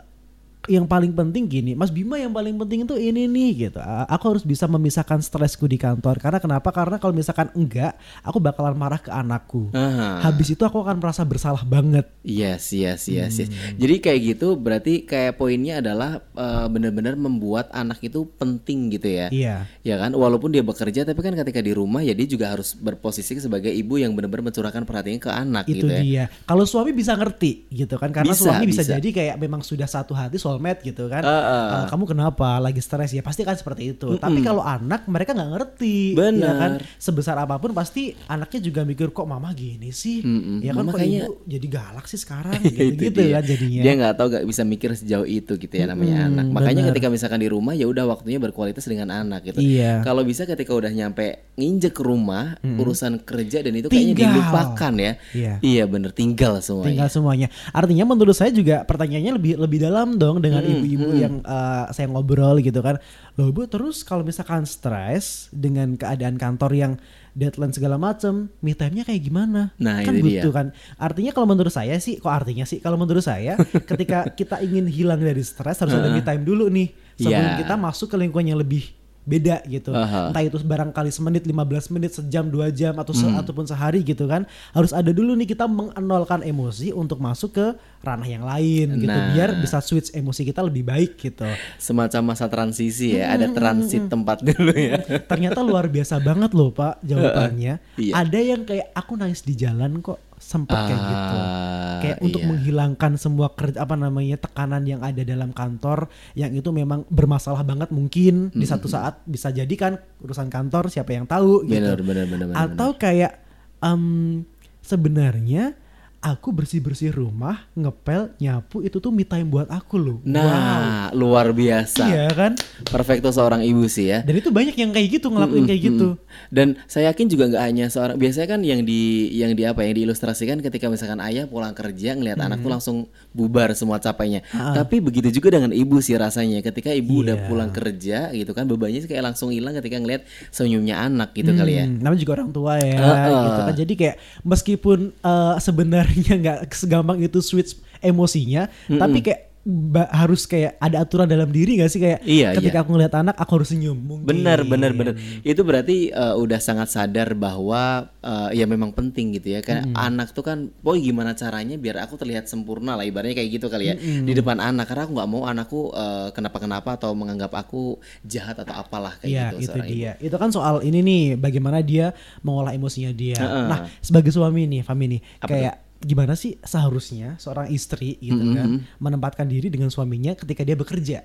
yang 0.70 0.86
paling 0.86 1.10
penting 1.10 1.50
gini, 1.50 1.72
Mas 1.74 1.90
Bima 1.90 2.22
yang 2.22 2.30
paling 2.30 2.54
penting 2.54 2.86
itu 2.86 2.94
ini 2.94 3.26
nih 3.26 3.70
gitu. 3.70 3.80
Aku 4.06 4.36
harus 4.36 4.46
bisa 4.46 4.70
memisahkan 4.70 5.18
stresku 5.24 5.66
di 5.66 5.82
kantor. 5.82 6.22
Karena 6.22 6.38
kenapa? 6.38 6.70
Karena 6.70 7.02
kalau 7.02 7.18
misalkan 7.18 7.50
enggak, 7.58 7.98
aku 8.22 8.38
bakalan 8.38 8.78
marah 8.78 9.02
ke 9.02 9.10
anakku. 9.10 9.74
Aha. 9.74 10.22
Habis 10.22 10.54
itu 10.54 10.62
aku 10.62 10.78
akan 10.86 11.02
merasa 11.02 11.26
bersalah 11.26 11.66
banget. 11.66 12.06
Yes, 12.22 12.70
yes, 12.70 13.10
yes, 13.10 13.42
yes. 13.42 13.50
Hmm. 13.50 13.78
Jadi 13.82 13.96
kayak 13.98 14.20
gitu 14.38 14.54
berarti 14.54 15.02
kayak 15.08 15.42
poinnya 15.42 15.82
adalah 15.82 16.22
eh, 16.22 16.68
benar-benar 16.70 17.18
membuat 17.18 17.74
anak 17.74 17.98
itu 18.06 18.30
penting 18.38 18.94
gitu 18.94 19.10
ya. 19.10 19.28
Iya. 19.34 19.56
Ya 19.82 19.96
kan, 19.98 20.14
walaupun 20.14 20.54
dia 20.54 20.62
bekerja 20.62 21.02
tapi 21.08 21.26
kan 21.26 21.34
ketika 21.34 21.58
di 21.64 21.74
rumah 21.74 22.06
ya 22.06 22.14
dia 22.14 22.30
juga 22.30 22.54
harus 22.54 22.78
berposisi 22.78 23.38
sebagai 23.42 23.74
ibu 23.74 23.98
yang 23.98 24.14
benar-benar 24.14 24.54
mencurahkan 24.54 24.86
perhatiannya 24.86 25.22
ke 25.22 25.32
anak 25.32 25.64
itu 25.66 25.82
gitu 25.82 25.86
ya. 25.90 26.02
dia. 26.02 26.24
Kalau 26.46 26.66
suami 26.70 26.94
bisa 26.94 27.18
ngerti 27.18 27.66
gitu 27.74 27.98
kan 27.98 28.14
karena 28.14 28.34
Bisa, 28.36 28.44
suami 28.46 28.66
bisa, 28.70 28.86
bisa. 28.86 28.92
jadi 29.00 29.10
kayak 29.10 29.36
memang 29.42 29.62
sudah 29.66 29.90
satu 29.90 30.14
hati 30.14 30.38
soulmate 30.52 30.84
gitu 30.84 31.08
kan. 31.08 31.22
Uh, 31.22 31.32
uh. 31.32 31.68
Eh, 31.74 31.86
kamu 31.88 32.04
kenapa 32.06 32.60
lagi 32.60 32.78
stres 32.78 33.12
ya 33.12 33.22
pasti 33.22 33.42
kan 33.42 33.56
seperti 33.56 33.92
itu. 33.92 34.16
Tapi 34.16 34.40
kalau 34.42 34.60
anak 34.60 35.08
mereka 35.08 35.32
nggak 35.32 35.52
ngerti. 35.52 36.14
Benar. 36.14 36.44
Ya 36.44 36.54
kan 36.54 36.72
sebesar 36.98 37.36
apa 37.36 37.56
pun 37.56 37.72
pasti 37.72 38.12
anaknya 38.26 38.60
juga 38.62 38.82
mikir 38.82 39.10
kok 39.10 39.24
mama 39.24 39.52
gini 39.52 39.90
sih. 39.90 40.20
Mm-mm. 40.22 40.60
Ya 40.60 40.72
kan 40.72 40.84
Mama 40.84 40.92
kok 40.92 41.00
kayaknya- 41.00 41.26
ibu 41.26 41.34
jadi 41.46 41.68
galak 41.68 42.06
sih 42.06 42.18
sekarang 42.18 42.60
Itu 42.62 42.76
gitu-gitu 42.92 43.20
dia. 43.22 43.34
kan 43.34 43.44
jadinya. 43.46 43.82
Dia 43.82 43.94
nggak 43.96 44.14
tahu 44.14 44.28
nggak 44.30 44.46
bisa 44.46 44.62
mikir 44.64 44.90
sejauh 44.94 45.24
itu 45.24 45.54
gitu 45.56 45.72
ya 45.72 45.86
namanya 45.86 46.18
Mm-mm, 46.22 46.30
anak. 46.34 46.46
Makanya 46.52 46.82
benar. 46.82 46.90
ketika 46.92 47.08
misalkan 47.08 47.40
di 47.40 47.48
rumah 47.48 47.72
ya 47.72 47.86
udah 47.86 48.04
waktunya 48.06 48.38
berkualitas 48.38 48.84
dengan 48.84 49.08
anak 49.10 49.46
gitu. 49.46 49.60
Iya. 49.60 50.02
Kalau 50.02 50.22
bisa 50.22 50.44
ketika 50.44 50.72
udah 50.72 50.90
nyampe 50.90 51.56
nginjek 51.56 51.94
ke 51.94 52.04
rumah 52.04 52.58
urusan 52.62 53.22
kerja 53.22 53.62
dan 53.62 53.74
itu 53.74 53.88
kayaknya 53.88 54.12
Tinggal. 54.12 54.28
dilupakan 54.34 54.94
ya. 54.98 55.14
Iya. 55.32 55.54
Iya 55.62 55.84
bener 55.86 56.12
tinggal 56.12 56.58
semuanya. 56.60 56.90
tinggal 56.90 57.10
semuanya. 57.10 57.48
Artinya 57.70 58.04
menurut 58.04 58.34
saya 58.34 58.50
juga 58.50 58.82
pertanyaannya 58.82 59.32
lebih 59.32 59.54
lebih 59.56 59.80
dalam 59.80 60.18
dong 60.18 60.41
dengan 60.42 60.62
Hmm, 60.62 60.74
ibu-ibu 60.76 61.10
yang 61.14 61.34
uh, 61.42 61.88
saya 61.90 62.06
ngobrol 62.06 62.58
gitu 62.58 62.82
kan. 62.82 62.98
Loh 63.34 63.50
Bu, 63.50 63.66
terus 63.66 64.02
kalau 64.02 64.22
misalkan 64.22 64.66
stres 64.66 65.26
dengan 65.50 65.94
keadaan 65.94 66.36
kantor 66.36 66.72
yang 66.72 66.94
deadline 67.32 67.72
segala 67.72 67.96
macem, 67.96 68.52
me 68.60 68.74
time-nya 68.74 69.02
kayak 69.02 69.22
gimana? 69.22 69.72
Nah, 69.78 70.02
kan 70.02 70.12
itu 70.12 70.28
dia. 70.28 70.42
butuh 70.42 70.52
kan. 70.52 70.68
Artinya 70.98 71.32
kalau 71.32 71.48
menurut 71.48 71.70
saya 71.70 71.96
sih, 71.98 72.18
kok 72.18 72.28
artinya 72.28 72.64
sih? 72.64 72.78
Kalau 72.78 72.98
menurut 72.98 73.22
saya, 73.22 73.56
ketika 73.90 74.28
kita 74.28 74.60
ingin 74.60 74.84
hilang 74.84 75.18
dari 75.18 75.42
stres 75.42 75.80
harus 75.80 75.94
ada 75.94 76.10
me 76.10 76.20
time 76.20 76.42
dulu 76.42 76.68
nih 76.68 76.92
sebelum 77.16 77.48
Iya. 77.48 77.60
kita 77.62 77.76
masuk 77.76 78.08
ke 78.10 78.18
lingkungan 78.18 78.48
yang 78.48 78.60
lebih 78.60 78.84
beda 79.22 79.62
gitu. 79.64 79.92
Aha. 79.92 80.30
Entah 80.30 80.42
itu 80.42 80.58
barangkali 80.58 81.10
semenit, 81.10 81.44
15 81.44 81.62
menit, 81.90 82.12
sejam, 82.12 82.42
dua 82.44 82.68
jam 82.68 82.96
atau 82.96 83.12
se- 83.12 83.24
Hmm. 83.24 83.38
ataupun 83.38 83.64
sehari 83.64 84.02
gitu 84.02 84.26
kan. 84.26 84.44
Harus 84.72 84.92
ada 84.92 85.10
dulu 85.10 85.34
nih 85.34 85.46
kita 85.48 85.66
mengenolkan 85.66 86.42
emosi 86.42 86.90
untuk 86.90 87.18
masuk 87.18 87.54
ke 87.54 87.66
ranah 88.02 88.26
yang 88.26 88.42
lain 88.42 88.98
gitu 88.98 89.08
Nah. 89.08 89.30
biar 89.32 89.54
bisa 89.56 89.78
switch 89.78 90.10
emosi 90.12 90.42
kita 90.44 90.60
lebih 90.60 90.82
baik 90.84 91.18
gitu. 91.18 91.46
Semacam 91.78 92.22
masa 92.28 92.46
transisi 92.48 93.14
ya, 93.14 93.32
ada 93.32 93.46
transit 93.48 94.08
tempat 94.08 94.42
dulu 94.42 94.74
ya. 94.74 94.98
Ternyata 95.22 95.62
luar 95.62 95.86
biasa 95.86 96.18
banget 96.18 96.50
loh 96.52 96.72
Pak 96.72 97.02
jawabannya. 97.02 97.78
Iya. 97.96 98.14
Ada 98.16 98.40
yang 98.40 98.62
kayak 98.64 98.90
aku 98.92 99.14
nangis 99.14 99.42
di 99.42 99.54
jalan 99.54 100.02
kok 100.02 100.18
sempet 100.42 100.74
kayak 100.74 101.02
gitu. 101.06 101.38
Ah, 101.38 102.00
Kayak 102.02 102.18
untuk 102.26 102.42
iya. 102.42 102.50
menghilangkan 102.50 103.12
semua 103.22 103.54
kerja 103.54 103.78
apa 103.86 103.94
namanya 103.94 104.42
tekanan 104.42 104.84
yang 104.90 105.06
ada 105.06 105.22
dalam 105.22 105.54
kantor 105.54 106.10
yang 106.34 106.50
itu 106.50 106.74
memang 106.74 107.06
bermasalah 107.14 107.62
banget 107.62 107.94
mungkin 107.94 108.50
di 108.50 108.66
satu 108.66 108.90
saat 108.90 109.22
bisa 109.30 109.54
jadi 109.54 109.70
kan 109.78 110.02
urusan 110.18 110.50
kantor 110.50 110.90
siapa 110.90 111.14
yang 111.14 111.30
tahu 111.30 111.70
gitu. 111.70 111.78
Benar, 111.78 112.02
benar, 112.02 112.26
benar, 112.26 112.48
benar, 112.50 112.58
Atau 112.58 112.98
kayak 112.98 113.38
em, 113.86 114.42
sebenarnya 114.82 115.78
aku 116.22 116.54
bersih-bersih 116.54 117.10
rumah, 117.12 117.66
ngepel, 117.74 118.30
nyapu 118.38 118.86
itu 118.86 119.02
tuh 119.02 119.10
me 119.10 119.26
time 119.26 119.50
buat 119.50 119.66
aku 119.68 119.98
loh. 119.98 120.18
Nah, 120.22 121.10
luar 121.12 121.50
biasa. 121.50 122.06
Iya 122.06 122.30
kan? 122.30 122.54
Perfecto 122.86 123.34
seorang 123.34 123.66
ibu 123.66 123.90
sih 123.90 124.14
ya. 124.14 124.22
Dan 124.22 124.38
itu 124.38 124.54
banyak 124.54 124.78
yang 124.78 124.94
kayak 124.94 125.18
gitu 125.18 125.34
ngelakuin 125.34 125.66
kayak 125.66 125.82
gitu. 125.82 126.22
Dan 126.54 126.78
saya 126.86 127.10
yakin 127.10 127.26
juga 127.26 127.50
nggak 127.50 127.64
hanya 127.66 127.86
seorang 127.90 128.22
biasanya 128.22 128.48
kan 128.48 128.62
yang 128.62 128.86
di 128.86 129.02
yang 129.34 129.58
di 129.58 129.66
apa 129.66 129.82
yang 129.82 129.98
diilustrasikan 129.98 130.62
ketika 130.62 130.88
misalkan 130.88 131.18
ayah 131.26 131.50
pulang 131.50 131.74
kerja 131.74 132.14
ngelihat 132.14 132.38
anak 132.38 132.62
tuh 132.62 132.70
langsung 132.70 132.98
bubar 133.34 133.74
semua 133.74 133.98
capainya. 133.98 134.46
Tapi 134.54 135.02
begitu 135.02 135.34
juga 135.34 135.58
dengan 135.58 135.74
ibu 135.74 135.98
sih 136.00 136.14
rasanya 136.14 136.62
ketika 136.62 136.94
ibu 136.94 137.26
udah 137.26 137.34
Iya. 137.34 137.48
pulang 137.50 137.72
kerja 137.72 138.18
gitu 138.30 138.52
kan 138.54 138.70
bebannya 138.70 139.02
sih 139.02 139.10
kayak 139.10 139.34
langsung 139.34 139.50
hilang 139.50 139.74
ketika 139.74 139.98
ngelihat 139.98 140.22
senyumnya 140.54 141.02
anak 141.02 141.34
gitu 141.34 141.50
kali 141.50 141.82
ya. 141.82 141.90
Hmm, 141.90 141.98
namanya 141.98 142.22
juga 142.22 142.34
orang 142.38 142.50
tua 142.54 142.78
ya 142.78 142.94
Heeh. 142.94 143.42
gitu 143.42 143.62
kan. 143.66 143.74
Jadi 143.74 143.94
kayak 143.98 144.16
meskipun 144.46 145.00
eh, 145.18 145.56
sebenarnya 145.58 146.11
nggak 146.14 146.70
segampang 146.72 147.20
itu 147.20 147.40
switch 147.40 147.76
emosinya, 148.00 148.68
tapi 148.88 149.22
kayak 149.22 149.42
ba- 149.62 150.10
harus 150.10 150.50
kayak 150.50 150.74
ada 150.82 151.06
aturan 151.06 151.30
dalam 151.30 151.46
diri 151.46 151.78
gak 151.78 151.94
sih 151.94 152.02
kayak 152.02 152.26
Iya, 152.26 152.58
ketika 152.58 152.82
aku 152.82 152.98
ngeliat 152.98 153.14
anak 153.14 153.38
aku 153.38 153.62
harus 153.62 153.70
senyum 153.70 153.94
mungkin. 153.94 154.26
Benar, 154.26 154.66
benar, 154.66 154.90
benar. 154.90 155.14
Itu 155.46 155.62
berarti 155.62 156.10
uh, 156.10 156.34
udah 156.34 156.58
sangat 156.58 156.90
sadar 156.90 157.38
bahwa 157.38 158.10
uh, 158.26 158.50
ya 158.50 158.66
memang 158.66 158.90
penting 158.90 159.38
gitu 159.38 159.54
ya. 159.54 159.62
Karena 159.62 159.86
anak 159.94 160.34
tuh 160.34 160.42
kan, 160.42 160.74
boy 160.82 160.98
gimana 160.98 161.38
caranya 161.38 161.78
biar 161.78 162.02
aku 162.02 162.18
terlihat 162.18 162.50
sempurna 162.50 162.98
lah 162.98 163.06
ibaratnya 163.06 163.38
kayak 163.38 163.62
gitu 163.62 163.70
kali 163.70 163.94
ya 163.94 163.96
di 164.02 164.34
depan 164.34 164.58
anak. 164.58 164.90
Karena 164.90 165.06
aku 165.06 165.14
nggak 165.14 165.30
mau 165.30 165.46
anakku 165.46 165.94
uh, 165.94 166.34
kenapa-kenapa 166.34 166.98
atau 166.98 167.14
menganggap 167.14 167.54
aku 167.54 168.02
jahat 168.26 168.58
atau 168.58 168.74
apalah 168.74 169.14
kayak 169.22 169.30
Iya 169.30 169.46
gitu. 169.62 169.62
itu 169.62 169.78
ibu. 169.78 169.90
dia. 169.94 170.12
Itu 170.18 170.36
kan 170.42 170.50
soal 170.50 170.82
ini 170.82 171.06
nih 171.06 171.24
bagaimana 171.38 171.86
dia 171.86 172.18
mengolah 172.42 172.74
emosinya 172.74 173.14
dia. 173.14 173.38
Nah 173.38 173.86
sebagai 174.02 174.34
suami 174.34 174.66
nih, 174.66 174.82
Fami 174.82 175.06
nih, 175.06 175.22
kayak 175.38 175.91
gimana 176.02 176.34
sih 176.34 176.58
seharusnya 176.66 177.38
seorang 177.38 177.70
istri 177.70 178.18
gitu 178.20 178.42
kan 178.58 178.68
Mm-hmm. 178.68 178.98
menempatkan 179.02 179.48
diri 179.50 179.70
dengan 179.70 179.90
suaminya 179.94 180.34
ketika 180.34 180.62
dia 180.66 180.74
bekerja. 180.78 181.20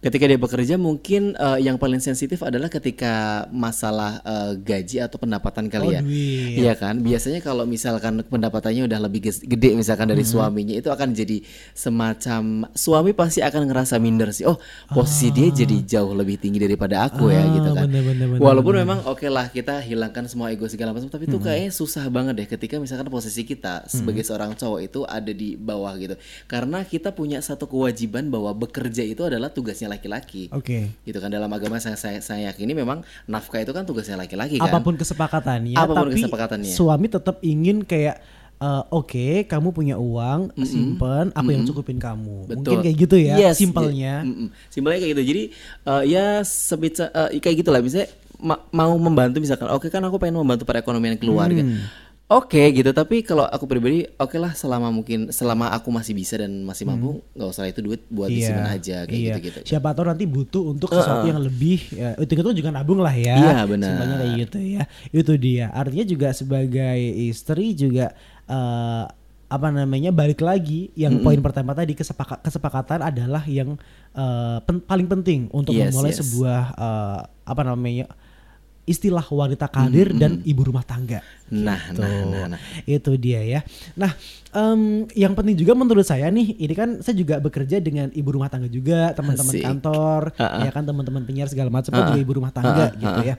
Ketika 0.00 0.24
dia 0.24 0.36
bekerja 0.36 0.74
mungkin 0.74 1.34
uh, 1.34 1.56
yang 1.56 1.76
paling 1.76 1.98
sensitif 1.98 2.40
adalah 2.40 2.66
ketika 2.66 3.12
masalah 3.50 4.18
uh, 4.22 4.52
gaji 4.54 4.98
atau 4.98 5.16
pendapatan 5.16 5.66
kali 5.66 5.84
Oh, 5.84 5.92
ya. 5.92 6.00
duit. 6.00 6.58
Iya 6.58 6.72
kan? 6.74 6.98
Biasanya 6.98 7.38
kalau 7.38 7.64
misalkan 7.64 8.24
pendapatannya 8.24 8.88
udah 8.88 9.00
lebih 9.02 9.20
gede 9.28 9.70
misalkan 9.74 10.08
dari 10.08 10.24
suaminya 10.24 10.72
itu 10.72 10.88
akan 10.88 11.12
jadi 11.12 11.44
semacam 11.74 12.42
suami 12.72 13.12
pasti 13.12 13.44
akan 13.44 13.68
ngerasa 13.68 14.00
minder 14.00 14.32
sih. 14.32 14.48
Oh, 14.48 14.56
posisi 14.88 15.28
dia 15.30 15.52
jadi 15.52 15.76
jauh 15.84 16.16
lebih 16.16 16.40
tinggi 16.40 16.56
daripada 16.56 17.04
aku 17.04 17.28
ya 17.28 17.44
Ah, 17.44 17.52
gitu 17.52 17.70
kan. 17.70 17.84
bener, 17.86 18.02
bener, 18.02 18.26
bener, 18.32 18.40
Walaupun 18.40 18.74
memang 18.80 18.98
oke 19.04 19.28
lah 19.28 19.48
kita 19.48 19.78
hilangkan 19.78 20.24
semua 20.24 20.48
ego 20.48 20.64
segala 20.64 20.90
macam 20.90 21.06
tapi 21.06 21.26
itu 21.26 21.36
kayaknya 21.36 21.68
susah 21.70 22.08
banget 22.08 22.34
deh 22.34 22.48
ketika 22.48 22.80
misalkan 22.80 23.04
posisi 23.08 23.44
kita 23.44 23.84
sebagai 23.86 24.24
seorang 24.24 24.56
cowok 24.56 24.80
itu 24.80 25.00
ada 25.04 25.28
di 25.28 25.54
bawah 25.54 25.92
gitu. 25.96 26.16
Karena 26.46 26.80
kita 26.82 27.12
punya 27.12 27.38
satu 27.38 27.66
kewajiban 27.66 28.30
bahwa 28.30 28.54
bekerja 28.54 29.04
itu 29.04 29.20
adalah 29.20 29.50
tugasnya 29.50 29.83
laki-laki. 29.86 30.48
Oke. 30.50 30.90
Gitu 31.00 31.16
kan 31.16 31.28
dalam 31.28 31.48
agama 31.48 31.76
saya, 31.76 31.94
saya 31.94 32.18
saya 32.18 32.48
yakini 32.48 32.72
memang 32.72 33.00
nafkah 33.24 33.58
itu 33.58 33.70
kan 33.70 33.82
tugasnya 33.82 34.16
laki-laki 34.16 34.56
kan. 34.56 34.66
Apa 34.66 34.78
pun 34.78 34.94
kesepakatannya, 34.94 35.74
Apa 35.74 35.92
pun 35.92 36.06
tapi 36.06 36.18
kesepakatannya. 36.18 36.70
suami 36.70 37.06
tetap 37.06 37.40
ingin 37.40 37.80
kayak 37.80 38.20
eh, 38.56 38.82
oke, 38.88 39.26
kamu 39.44 39.68
punya 39.70 39.96
uang, 39.96 40.54
simpen, 40.60 41.28
aku 41.30 41.48
yang 41.50 41.64
cukupin 41.64 41.98
kamu. 41.98 42.48
Mungkin 42.48 42.80
kayak 42.80 42.96
gitu 42.98 43.16
ya, 43.16 43.34
Yes, 43.40 43.58
simpelnya. 43.58 44.20
ja- 44.20 44.24
mm-mm. 44.24 44.48
Simpelnya 44.68 44.98
kayak 44.98 45.12
gitu. 45.12 45.24
Jadi 45.26 45.42
eh, 45.84 46.02
ya 46.06 46.24
sebisa 46.40 47.10
eh, 47.10 47.38
kayak 47.38 47.60
gitulah 47.60 47.78
misalnya 47.78 48.08
ma- 48.36 48.62
mau 48.70 48.94
membantu 48.94 49.38
misalkan 49.38 49.68
oke 49.68 49.88
kan 49.88 50.00
aku 50.00 50.16
pengen 50.16 50.38
membantu 50.38 50.64
perekonomian 50.64 51.16
keluarga. 51.16 51.60
Hmm. 51.60 51.82
Oke 52.24 52.72
gitu, 52.72 52.88
tapi 52.96 53.20
kalau 53.20 53.44
aku 53.44 53.68
pribadi 53.68 54.08
oke 54.16 54.40
lah 54.40 54.56
selama 54.56 54.88
mungkin 54.88 55.28
selama 55.28 55.68
aku 55.76 55.92
masih 55.92 56.16
bisa 56.16 56.40
dan 56.40 56.64
masih 56.64 56.88
mampu 56.88 57.20
nggak 57.36 57.48
usah 57.52 57.68
itu 57.68 57.84
duit 57.84 58.00
buat 58.08 58.32
disimpan 58.32 58.80
aja 58.80 59.04
kayak 59.04 59.12
iya. 59.12 59.36
gitu-gitu. 59.36 59.60
Siapa 59.68 59.92
tahu 59.92 60.08
nanti 60.08 60.24
butuh 60.24 60.72
untuk 60.72 60.88
sesuatu 60.88 61.28
yang 61.28 61.44
lebih 61.44 61.84
ya, 61.92 62.16
itu 62.16 62.32
itu 62.32 62.64
juga 62.64 62.72
nabung 62.72 63.04
lah 63.04 63.12
ya. 63.12 63.36
Iya, 63.36 63.56
benar. 63.68 63.92
Simpelnya 63.92 64.16
kayak 64.24 64.34
gitu 64.40 64.58
ya. 64.64 64.82
Itu 65.12 65.32
dia. 65.36 65.66
Artinya 65.76 66.04
juga 66.08 66.28
sebagai 66.32 66.98
istri 67.12 67.76
juga 67.76 68.16
eh, 68.48 69.04
apa 69.44 69.68
namanya 69.68 70.08
balik 70.08 70.40
lagi 70.40 70.88
yang 70.96 71.20
poin 71.20 71.38
pertama 71.44 71.76
tadi 71.76 71.92
kesepaka- 71.92 72.40
kesepakatan 72.40 73.04
adalah 73.04 73.44
yang 73.44 73.76
eh, 74.16 74.58
pen- 74.64 74.80
paling 74.80 75.12
penting 75.12 75.52
untuk 75.52 75.76
Yes, 75.76 75.92
memulai 75.92 76.16
yes. 76.16 76.24
sebuah 76.24 76.62
eh, 76.72 77.20
apa 77.44 77.62
namanya 77.68 78.08
istilah 78.84 79.24
wanita 79.24 79.66
karir 79.72 80.12
dan 80.12 80.44
ibu 80.44 80.60
rumah 80.64 80.84
tangga. 80.84 81.24
Nah, 81.48 81.92
nah, 81.96 82.20
nah, 82.24 82.44
nah. 82.56 82.60
Itu 82.84 83.16
dia 83.16 83.40
ya. 83.40 83.60
Nah, 83.96 84.12
em, 84.52 85.08
yang 85.16 85.32
penting 85.32 85.56
juga 85.56 85.72
menurut 85.72 86.04
saya 86.04 86.28
nih, 86.28 86.56
ini 86.60 86.74
kan 86.76 87.00
saya 87.00 87.16
juga 87.16 87.40
bekerja 87.40 87.80
dengan 87.80 88.12
ibu 88.12 88.28
rumah 88.28 88.52
tangga 88.52 88.68
juga, 88.68 89.16
teman-teman 89.16 89.54
kantor, 89.56 90.22
ya 90.36 90.70
kan 90.72 90.84
teman-teman 90.84 91.24
penyiar 91.24 91.48
segala 91.48 91.72
macam 91.72 91.90
kan 91.96 92.12
juga 92.12 92.20
ibu 92.20 92.32
rumah 92.36 92.52
tangga 92.52 92.92
gitu 92.96 93.20
ya. 93.24 93.36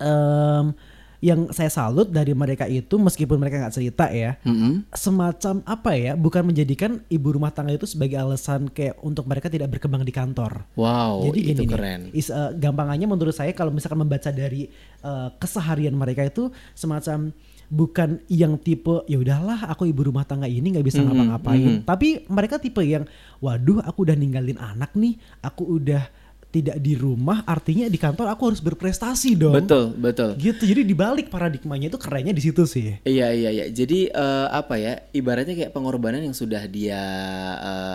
Em, 0.00 0.72
yang 1.20 1.52
saya 1.52 1.68
salut 1.68 2.08
dari 2.08 2.32
mereka 2.32 2.64
itu 2.64 2.96
meskipun 2.96 3.36
mereka 3.36 3.60
nggak 3.60 3.76
cerita 3.76 4.08
ya, 4.08 4.40
Mm-mm. 4.40 4.88
semacam 4.92 5.60
apa 5.68 5.92
ya, 5.92 6.12
bukan 6.16 6.48
menjadikan 6.48 7.04
ibu 7.12 7.28
rumah 7.36 7.52
tangga 7.52 7.76
itu 7.76 7.84
sebagai 7.84 8.16
alasan 8.16 8.72
kayak 8.72 8.96
untuk 9.04 9.28
mereka 9.28 9.52
tidak 9.52 9.68
berkembang 9.68 10.00
di 10.00 10.12
kantor. 10.16 10.64
Wow, 10.80 11.28
Jadi 11.28 11.38
itu 11.44 11.48
gini 11.52 11.60
nih, 11.60 11.68
keren. 11.68 12.00
is, 12.16 12.32
uh, 12.32 12.56
gampangannya 12.56 13.04
menurut 13.04 13.36
saya 13.36 13.52
kalau 13.52 13.68
misalkan 13.68 14.00
membaca 14.00 14.32
dari 14.32 14.72
uh, 15.04 15.28
keseharian 15.36 15.92
mereka 15.92 16.24
itu 16.24 16.48
semacam 16.72 17.36
bukan 17.70 18.18
yang 18.26 18.58
tipe 18.58 19.06
ya 19.06 19.14
udahlah 19.14 19.70
aku 19.70 19.86
ibu 19.86 20.02
rumah 20.02 20.26
tangga 20.26 20.50
ini 20.50 20.74
nggak 20.74 20.82
bisa 20.82 21.06
ngapa-ngapain, 21.06 21.86
tapi 21.86 22.26
mereka 22.26 22.58
tipe 22.58 22.82
yang 22.82 23.06
waduh 23.38 23.78
aku 23.84 24.08
udah 24.08 24.16
ninggalin 24.18 24.58
anak 24.58 24.90
nih, 24.98 25.14
aku 25.38 25.78
udah 25.78 26.02
tidak 26.50 26.82
di 26.82 26.98
rumah, 26.98 27.46
artinya 27.46 27.86
di 27.86 27.94
kantor 27.94 28.26
aku 28.28 28.50
harus 28.50 28.58
berprestasi 28.58 29.38
dong. 29.38 29.54
Betul, 29.54 29.94
betul. 29.94 30.34
Gitu, 30.34 30.66
jadi 30.66 30.82
dibalik 30.82 31.30
paradigmanya 31.30 31.86
itu 31.86 31.96
kerennya 31.96 32.34
di 32.34 32.42
situ 32.42 32.66
sih. 32.66 32.98
Iya 33.02 33.30
iya 33.30 33.50
iya. 33.50 33.64
Jadi 33.70 34.10
eh, 34.10 34.46
apa 34.50 34.74
ya? 34.74 34.98
Ibaratnya 35.10 35.54
kayak 35.54 35.70
pengorbanan 35.70 36.20
yang 36.20 36.34
sudah 36.34 36.66
dia 36.66 36.98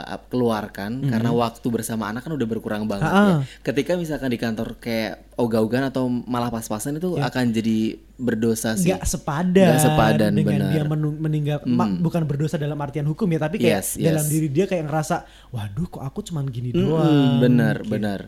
ap- 0.08 0.32
keluarkan 0.32 1.04
karena 1.06 1.30
waktu 1.32 1.68
bersama 1.68 2.08
anak 2.08 2.24
kan 2.24 2.32
udah 2.32 2.48
berkurang 2.48 2.88
banget 2.88 3.12
Ah, 3.12 3.20
ya. 3.28 3.36
Ketika 3.62 3.94
misalkan 3.96 4.32
di 4.32 4.40
kantor 4.40 4.80
kayak 4.80 5.35
ogah-ogahan 5.36 5.88
atau 5.88 6.08
malah 6.08 6.48
pas-pasan 6.48 6.96
itu 6.96 7.16
akan 7.18 7.46
jadi 7.50 7.78
berdosa 8.16 8.74
sih. 8.74 8.88
nggak 8.88 9.04
sepadan, 9.04 9.68
Nggak 9.70 9.84
sepadan, 9.84 10.32
dengan 10.32 10.56
benar. 10.58 10.72
dia 10.72 10.84
menung- 10.86 11.20
meninggal 11.20 11.58
ma- 11.66 11.92
bukan 11.92 12.24
berdosa 12.24 12.56
dalam 12.56 12.76
artian 12.78 13.04
hukum 13.04 13.28
ya 13.28 13.38
tapi 13.38 13.56
kayak 13.58 13.84
Yes, 13.84 13.88
yes. 13.94 14.08
dalam 14.08 14.26
diri 14.26 14.48
dia 14.48 14.64
kayak 14.64 14.86
ngerasa 14.86 15.16
waduh 15.50 15.88
kok 15.90 16.00
aku 16.02 16.24
cuman 16.24 16.48
gini 16.48 16.70
Mm-mm, 16.70 16.80
doang 16.82 17.40
benar 17.40 17.76
gitu. 17.78 17.92
benar 17.92 18.20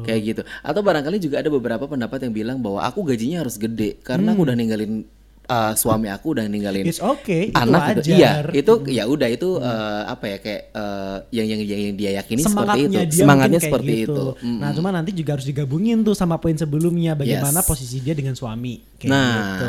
kayak 0.00 0.20
gitu 0.22 0.42
atau 0.60 0.80
barangkali 0.80 1.18
juga 1.18 1.36
ada 1.36 1.48
beberapa 1.48 1.84
pendapat 1.84 2.18
yang 2.22 2.32
bilang 2.32 2.58
bahwa 2.58 2.78
aku 2.80 3.02
gajinya 3.04 3.42
harus 3.42 3.56
gede 3.56 3.98
karena 4.00 4.30
aku 4.30 4.42
udah 4.44 4.54
ninggalin 4.54 5.02
uh, 5.46 5.72
suami 5.74 6.06
aku 6.06 6.38
udah 6.38 6.44
ninggalin 6.46 6.84
It's 6.84 7.00
okay, 7.00 7.50
itu 7.50 7.58
anak 7.58 8.02
gitu. 8.02 8.14
Iya, 8.14 8.30
itu 8.52 8.72
ya 8.90 9.04
udah 9.06 9.28
itu 9.28 9.48
uh, 9.58 10.02
apa 10.06 10.24
ya 10.26 10.36
kayak 10.38 10.62
uh, 10.74 11.16
yang, 11.30 11.46
yang 11.46 11.60
yang 11.64 11.80
yang 11.90 11.94
dia 11.96 12.10
yakini 12.18 12.42
seperti 12.42 12.46
itu. 12.46 12.52
semangatnya 12.52 13.02
dia 13.06 13.22
Semangatnya 13.22 13.60
seperti 13.60 13.92
gitu. 14.04 14.12
itu. 14.12 14.26
Mm. 14.46 14.58
Nah, 14.60 14.70
cuma 14.74 14.88
nanti 14.90 15.10
juga 15.16 15.30
harus 15.34 15.46
digabungin 15.46 15.98
tuh 16.02 16.14
sama 16.14 16.36
poin 16.38 16.54
sebelumnya 16.54 17.16
bagaimana 17.16 17.60
Yes. 17.62 17.68
posisi 17.68 17.96
dia 17.98 18.12
dengan 18.12 18.34
suami 18.34 18.82
kayak 18.98 19.10
Nah. 19.10 19.32
gitu. 19.32 19.68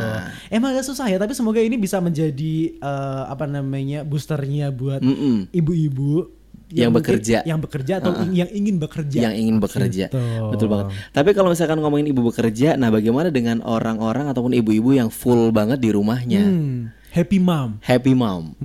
Emang 0.52 0.76
agak 0.76 0.86
susah 0.86 1.08
ya, 1.08 1.18
tapi 1.18 1.34
semoga 1.34 1.60
ini 1.60 1.76
bisa 1.76 1.98
menjadi 1.98 2.56
eh, 2.76 3.24
apa 3.28 3.46
namanya 3.46 4.04
boosternya 4.04 4.70
buat 4.70 5.02
ibu-ibu 5.50 6.43
Yang 6.76 6.92
bekerja. 6.96 7.38
yang 7.44 7.60
bekerja 7.60 7.94
atau 8.02 8.12
ing- 8.20 8.34
yang 8.36 8.50
ingin 8.50 8.76
bekerja. 8.78 9.20
yang 9.22 9.34
ingin 9.34 9.58
bekerja. 9.58 10.06
Gitu. 10.10 10.22
Betul 10.50 10.68
banget. 10.68 10.86
Tapi 11.12 11.30
kalau 11.32 11.50
misalkan 11.50 11.78
ngomongin 11.78 12.10
ibu 12.10 12.22
bekerja, 12.24 12.74
nah 12.74 12.90
bagaimana 12.90 13.30
dengan 13.30 13.62
orang-orang 13.62 14.26
ataupun 14.28 14.52
ibu-ibu 14.52 14.92
yang 14.92 15.08
full 15.08 15.50
banget 15.50 15.78
di 15.78 15.90
rumahnya? 15.90 16.42
Hmm, 16.42 16.90
happy 17.14 17.38
mom. 17.38 17.78
Happy 17.86 18.18
mom. 18.18 18.58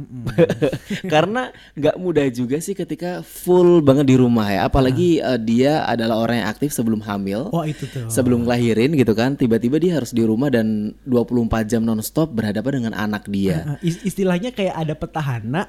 Karena 1.12 1.52
nggak 1.76 1.96
mudah 2.00 2.26
juga 2.32 2.56
sih 2.58 2.72
ketika 2.72 3.20
full 3.20 3.84
banget 3.84 4.08
di 4.08 4.16
rumah 4.16 4.48
ya. 4.48 4.64
Apalagi 4.64 5.20
eh, 5.20 5.36
dia 5.38 5.84
adalah 5.84 6.16
orang 6.16 6.40
yang 6.40 6.48
aktif 6.48 6.72
sebelum 6.72 7.04
hamil. 7.04 7.52
Oh, 7.52 7.62
itu 7.62 7.84
tuh. 7.84 8.08
Sebelum 8.08 8.48
ngelahirin 8.48 8.96
gitu 8.96 9.12
kan, 9.12 9.36
tiba-tiba 9.36 9.76
dia 9.76 10.00
harus 10.00 10.16
di 10.16 10.24
rumah 10.24 10.48
dan 10.48 10.96
24 11.04 11.68
jam 11.68 11.84
nonstop 11.84 12.32
berhadapan 12.32 12.82
dengan 12.84 12.94
anak 12.96 13.28
dia. 13.28 13.76
Uh, 13.76 13.78
is- 13.84 14.00
istilahnya 14.02 14.56
kayak 14.56 14.72
ada 14.72 14.96
petahana 14.96 15.68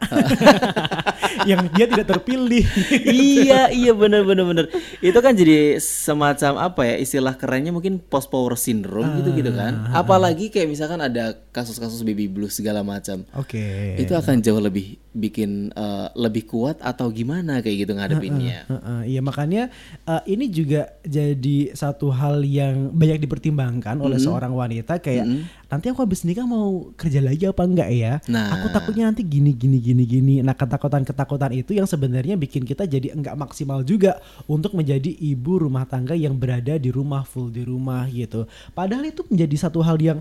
yang 1.49 1.67
dia 1.75 1.85
tidak 1.85 2.07
terpilih. 2.15 2.63
iya 3.09 3.67
iya 3.73 3.91
bener 3.91 4.21
bener 4.23 4.45
bener 4.45 4.65
itu 5.01 5.19
kan 5.19 5.33
jadi 5.33 5.81
semacam 5.81 6.69
apa 6.69 6.81
ya 6.85 6.95
istilah 7.01 7.33
kerennya 7.33 7.73
mungkin 7.73 7.97
post 7.97 8.29
power 8.29 8.53
syndrome 8.53 9.19
gitu 9.21 9.33
gitu 9.41 9.51
kan 9.51 9.89
apalagi 9.91 10.53
kayak 10.53 10.69
misalkan 10.69 11.01
ada 11.01 11.33
kasus-kasus 11.49 12.05
baby 12.05 12.29
blues 12.29 12.53
segala 12.53 12.68
macam 12.85 13.25
Oke. 13.35 13.97
itu 13.97 14.13
akan 14.13 14.39
jauh 14.39 14.61
lebih 14.61 15.01
bikin 15.09 15.73
eh, 15.73 16.07
lebih 16.13 16.45
kuat 16.45 16.77
atau 16.85 17.09
gimana 17.09 17.65
kayak 17.65 17.77
gitu 17.85 17.91
ngadepinnya 17.97 18.69
Heeh, 18.69 19.17
iya 19.17 19.21
makanya 19.25 19.73
uh, 20.05 20.21
ini 20.29 20.45
juga 20.53 20.93
jadi 21.01 21.73
satu 21.73 22.13
hal 22.13 22.45
yang 22.45 22.93
banyak 22.93 23.25
dipertimbangkan 23.25 23.97
oleh 23.97 24.21
seorang 24.21 24.53
wanita 24.53 25.01
kayak 25.01 25.25
nanti 25.69 25.85
aku 25.93 26.01
habis 26.01 26.25
nikah 26.25 26.49
mau 26.49 26.89
kerja 26.97 27.21
lagi 27.21 27.45
apa 27.45 27.61
enggak 27.61 27.89
ya? 27.93 28.13
Nah. 28.25 28.57
Aku 28.57 28.73
takutnya 28.73 29.05
nanti 29.05 29.21
gini 29.21 29.53
gini 29.53 29.77
gini 29.77 30.03
gini. 30.03 30.35
Nah 30.41 30.57
ketakutan 30.57 31.05
ketakutan 31.05 31.53
itu 31.53 31.77
yang 31.77 31.85
sebenarnya 31.85 32.35
bikin 32.35 32.65
kita 32.65 32.89
jadi 32.89 33.13
enggak 33.13 33.37
maksimal 33.37 33.85
juga 33.85 34.17
untuk 34.49 34.73
menjadi 34.73 35.13
ibu 35.13 35.61
rumah 35.61 35.85
tangga 35.85 36.17
yang 36.17 36.35
berada 36.35 36.75
di 36.81 36.89
rumah 36.89 37.21
full 37.21 37.53
di 37.53 37.61
rumah 37.61 38.09
gitu. 38.09 38.49
Padahal 38.73 39.05
itu 39.05 39.21
menjadi 39.29 39.69
satu 39.69 39.85
hal 39.85 40.01
yang 40.01 40.19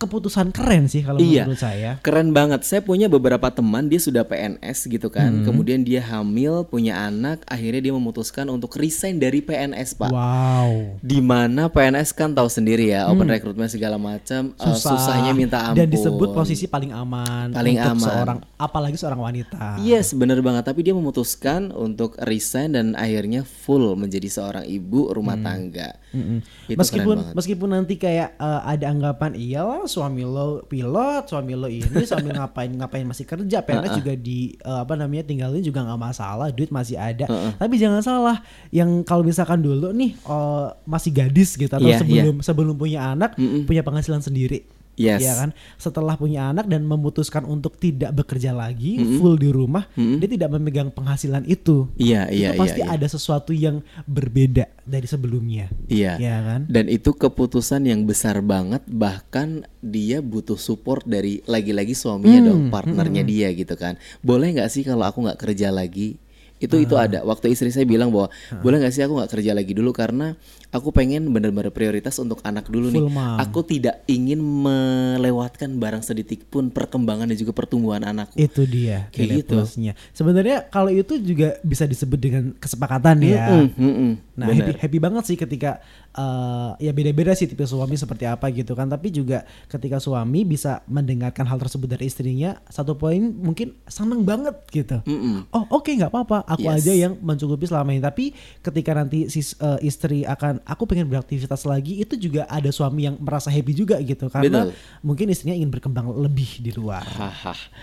keputusan 0.00 0.48
keren 0.48 0.88
sih 0.88 1.04
kalau 1.04 1.20
Iya. 1.20 1.44
menurut 1.44 1.60
saya. 1.60 1.90
Keren 2.00 2.32
banget. 2.32 2.64
Saya 2.64 2.80
punya 2.80 3.06
beberapa 3.06 3.44
teman 3.46 3.86
dia 3.86 4.00
sudah 4.00 4.24
PNS 4.24 4.88
gitu 4.88 5.06
kan. 5.06 5.44
Kemudian 5.44 5.84
dia 5.84 6.00
hamil, 6.00 6.64
punya 6.64 7.04
anak, 7.04 7.44
akhirnya 7.44 7.78
dia 7.82 7.92
memutuskan 7.92 8.48
untuk 8.48 8.72
resign 8.74 9.16
dari 9.16 9.38
PNS, 9.38 9.92
Pak. 9.94 10.08
Wow. 10.10 10.96
di 11.00 11.20
mana 11.20 11.66
PNS 11.66 12.12
kan 12.12 12.30
tahu 12.30 12.46
sendiri 12.46 12.88
ya 12.88 13.06
open 13.06 13.26
recruitment 13.26 13.68
segala 13.68 13.96
macam 13.96 14.52
eh, 14.52 14.64
Susah. 14.64 14.94
susahnya 14.94 15.32
minta 15.32 15.58
ampun 15.62 15.76
dan 15.76 15.88
disebut 15.88 16.30
posisi 16.30 16.64
paling 16.64 16.90
aman 16.90 17.50
Paling 17.50 17.74
untuk 17.74 17.92
aman. 17.92 18.06
seorang 18.06 18.38
apalagi 18.56 18.96
seorang 18.96 19.20
wanita. 19.20 19.80
Yes 19.80 20.12
bener 20.12 20.38
banget 20.38 20.62
tapi 20.62 20.80
dia 20.80 20.94
memutuskan 20.94 21.68
untuk 21.70 22.14
resign 22.20 22.72
dan 22.72 22.86
akhirnya 22.94 23.42
full 23.42 23.92
menjadi 23.94 24.30
seorang 24.30 24.64
ibu 24.64 25.10
rumah 25.10 25.34
tangga 25.36 25.98
Mm-mm. 26.10 26.38
Itu 26.66 26.78
meskipun 26.78 27.16
meskipun 27.38 27.68
nanti 27.70 27.94
kayak 27.94 28.34
eh, 28.34 28.60
ada 28.66 28.86
anggapan 28.90 29.38
iyalah 29.38 29.86
suami 29.86 30.26
lo 30.26 30.66
pilot, 30.66 31.30
suami 31.30 31.54
lo 31.54 31.70
ini, 31.70 32.02
suami 32.02 32.34
ngapain 32.34 32.70
ngapain 32.74 33.06
masih 33.06 33.26
kerja, 33.26 33.62
PNS 33.62 34.02
juga 34.02 34.12
di 34.18 34.58
eh, 34.58 34.80
apa 34.82 34.98
namanya 34.98 35.30
tinggalin 35.30 35.62
juga 35.62 35.86
nggak 35.86 36.00
masalah, 36.00 36.50
duit 36.50 36.74
masih 36.74 36.98
ada. 36.98 37.30
Tapi 37.54 37.74
jangan 37.78 38.02
salah, 38.02 38.42
yang 38.74 39.06
kalau 39.06 39.22
misalkan 39.22 39.62
dulu 39.62 39.94
nih 39.94 40.18
eh, 40.18 40.66
masih 40.82 41.10
gadis 41.14 41.54
gitu 41.54 41.70
atau 41.70 41.86
Iya, 41.86 42.02
sebelum 42.02 42.42
sebelum 42.42 42.74
punya 42.74 43.14
anak 43.14 43.38
punya 43.66 43.86
penghasilan 43.86 44.22
sendiri. 44.22 44.79
Yes. 45.00 45.24
ya 45.24 45.32
kan? 45.40 45.50
Setelah 45.80 46.20
punya 46.20 46.52
anak 46.52 46.68
dan 46.68 46.84
memutuskan 46.84 47.48
untuk 47.48 47.80
tidak 47.80 48.12
bekerja 48.12 48.52
lagi, 48.52 49.00
full 49.16 49.40
di 49.40 49.48
rumah, 49.48 49.88
dia 49.96 50.28
tidak 50.28 50.52
memegang 50.52 50.92
penghasilan 50.92 51.48
itu. 51.48 51.88
Iya, 51.96 52.28
iya, 52.28 52.52
itu 52.52 52.60
pasti 52.60 52.84
iya. 52.84 52.92
ada 52.92 53.06
sesuatu 53.08 53.56
yang 53.56 53.80
berbeda 54.04 54.68
dari 54.84 55.08
sebelumnya. 55.08 55.72
Iya. 55.88 56.20
Ya 56.20 56.36
kan? 56.44 56.68
Dan 56.68 56.92
itu 56.92 57.16
keputusan 57.16 57.88
yang 57.88 58.04
besar 58.04 58.44
banget 58.44 58.84
bahkan 58.84 59.64
dia 59.80 60.20
butuh 60.20 60.60
support 60.60 61.08
dari 61.08 61.40
lagi-lagi 61.48 61.96
suaminya 61.96 62.52
dong, 62.52 62.68
partnernya 62.68 63.24
dia 63.24 63.48
gitu 63.56 63.72
kan. 63.80 63.96
Boleh 64.20 64.52
nggak 64.52 64.68
sih 64.68 64.84
kalau 64.84 65.08
aku 65.08 65.24
nggak 65.24 65.40
kerja 65.40 65.72
lagi? 65.72 66.20
Itu 66.60 66.76
itu 66.76 66.94
ada. 66.94 67.24
Waktu 67.24 67.56
istri 67.56 67.72
saya 67.72 67.88
bilang 67.88 68.12
bahwa 68.12 68.28
boleh 68.60 68.76
nggak 68.84 68.92
sih 68.92 69.00
aku 69.00 69.16
nggak 69.16 69.32
kerja 69.32 69.56
lagi 69.56 69.72
dulu 69.72 69.96
karena 69.96 70.36
aku 70.70 70.92
pengen 70.92 71.32
benar-benar 71.32 71.72
prioritas 71.72 72.20
untuk 72.20 72.44
anak 72.44 72.68
dulu 72.68 72.92
nih. 72.92 73.00
Full 73.00 73.10
mom. 73.10 73.36
Aku 73.40 73.64
tidak 73.64 74.04
ingin 74.04 74.38
melewatkan 74.38 75.80
barang 75.80 76.04
sedetik 76.04 76.46
pun 76.52 76.68
perkembangan 76.68 77.32
dan 77.32 77.36
juga 77.40 77.56
pertumbuhan 77.56 78.04
anakku. 78.04 78.36
Itu 78.36 78.68
dia 78.68 79.08
Kayak 79.10 79.48
gitu. 79.48 79.56
plusnya. 79.56 79.96
Sebenarnya 80.12 80.68
kalau 80.68 80.92
itu 80.92 81.16
juga 81.16 81.56
bisa 81.64 81.88
disebut 81.88 82.18
dengan 82.20 82.44
kesepakatan 82.60 83.16
ya. 83.24 83.48
Mm, 83.50 83.68
mm, 83.74 83.94
mm. 83.96 84.12
Nah 84.40 84.48
Benar. 84.48 84.72
happy, 84.72 84.80
happy 84.80 84.98
banget 84.98 85.24
sih 85.28 85.36
ketika 85.36 85.84
eh, 86.16 86.70
ya 86.80 86.96
beda-beda 86.96 87.36
sih 87.36 87.44
tipe 87.44 87.60
suami 87.62 87.94
seperti 87.94 88.24
apa 88.24 88.48
gitu 88.48 88.72
kan. 88.72 88.88
Tapi 88.88 89.12
juga 89.12 89.44
ketika 89.68 90.00
suami 90.00 90.48
bisa 90.48 90.80
mendengarkan 90.88 91.44
hal 91.44 91.60
tersebut 91.60 91.92
dari 91.92 92.08
istrinya, 92.08 92.56
satu 92.72 92.96
poin 92.96 93.20
mungkin 93.20 93.76
seneng 93.84 94.24
banget 94.24 94.56
gitu. 94.72 95.04
Mm-mm. 95.04 95.52
Oh 95.52 95.76
oke 95.76 95.92
nggak 95.92 96.08
apa-apa, 96.08 96.48
aku 96.48 96.64
Yes. 96.64 96.88
aja 96.88 96.92
yang 96.96 97.12
mencukupi 97.20 97.68
selama 97.68 97.92
ini. 97.92 98.00
Tapi 98.00 98.24
ketika 98.64 98.96
nanti 98.96 99.28
si 99.28 99.44
eh, 99.44 99.78
istri 99.84 100.24
akan 100.24 100.64
aku 100.64 100.88
pengen 100.88 101.04
beraktivitas 101.04 101.68
lagi, 101.68 102.00
itu 102.00 102.16
juga 102.16 102.48
ada 102.48 102.72
suami 102.72 103.04
yang 103.04 103.20
merasa 103.20 103.52
happy 103.52 103.76
juga 103.76 104.00
gitu 104.00 104.32
karena 104.32 104.72
Betul. 104.72 104.72
mungkin 105.04 105.26
istrinya 105.28 105.52
ingin 105.52 105.68
berkembang 105.68 106.08
lebih 106.16 106.64
di 106.64 106.72
luar. 106.72 107.04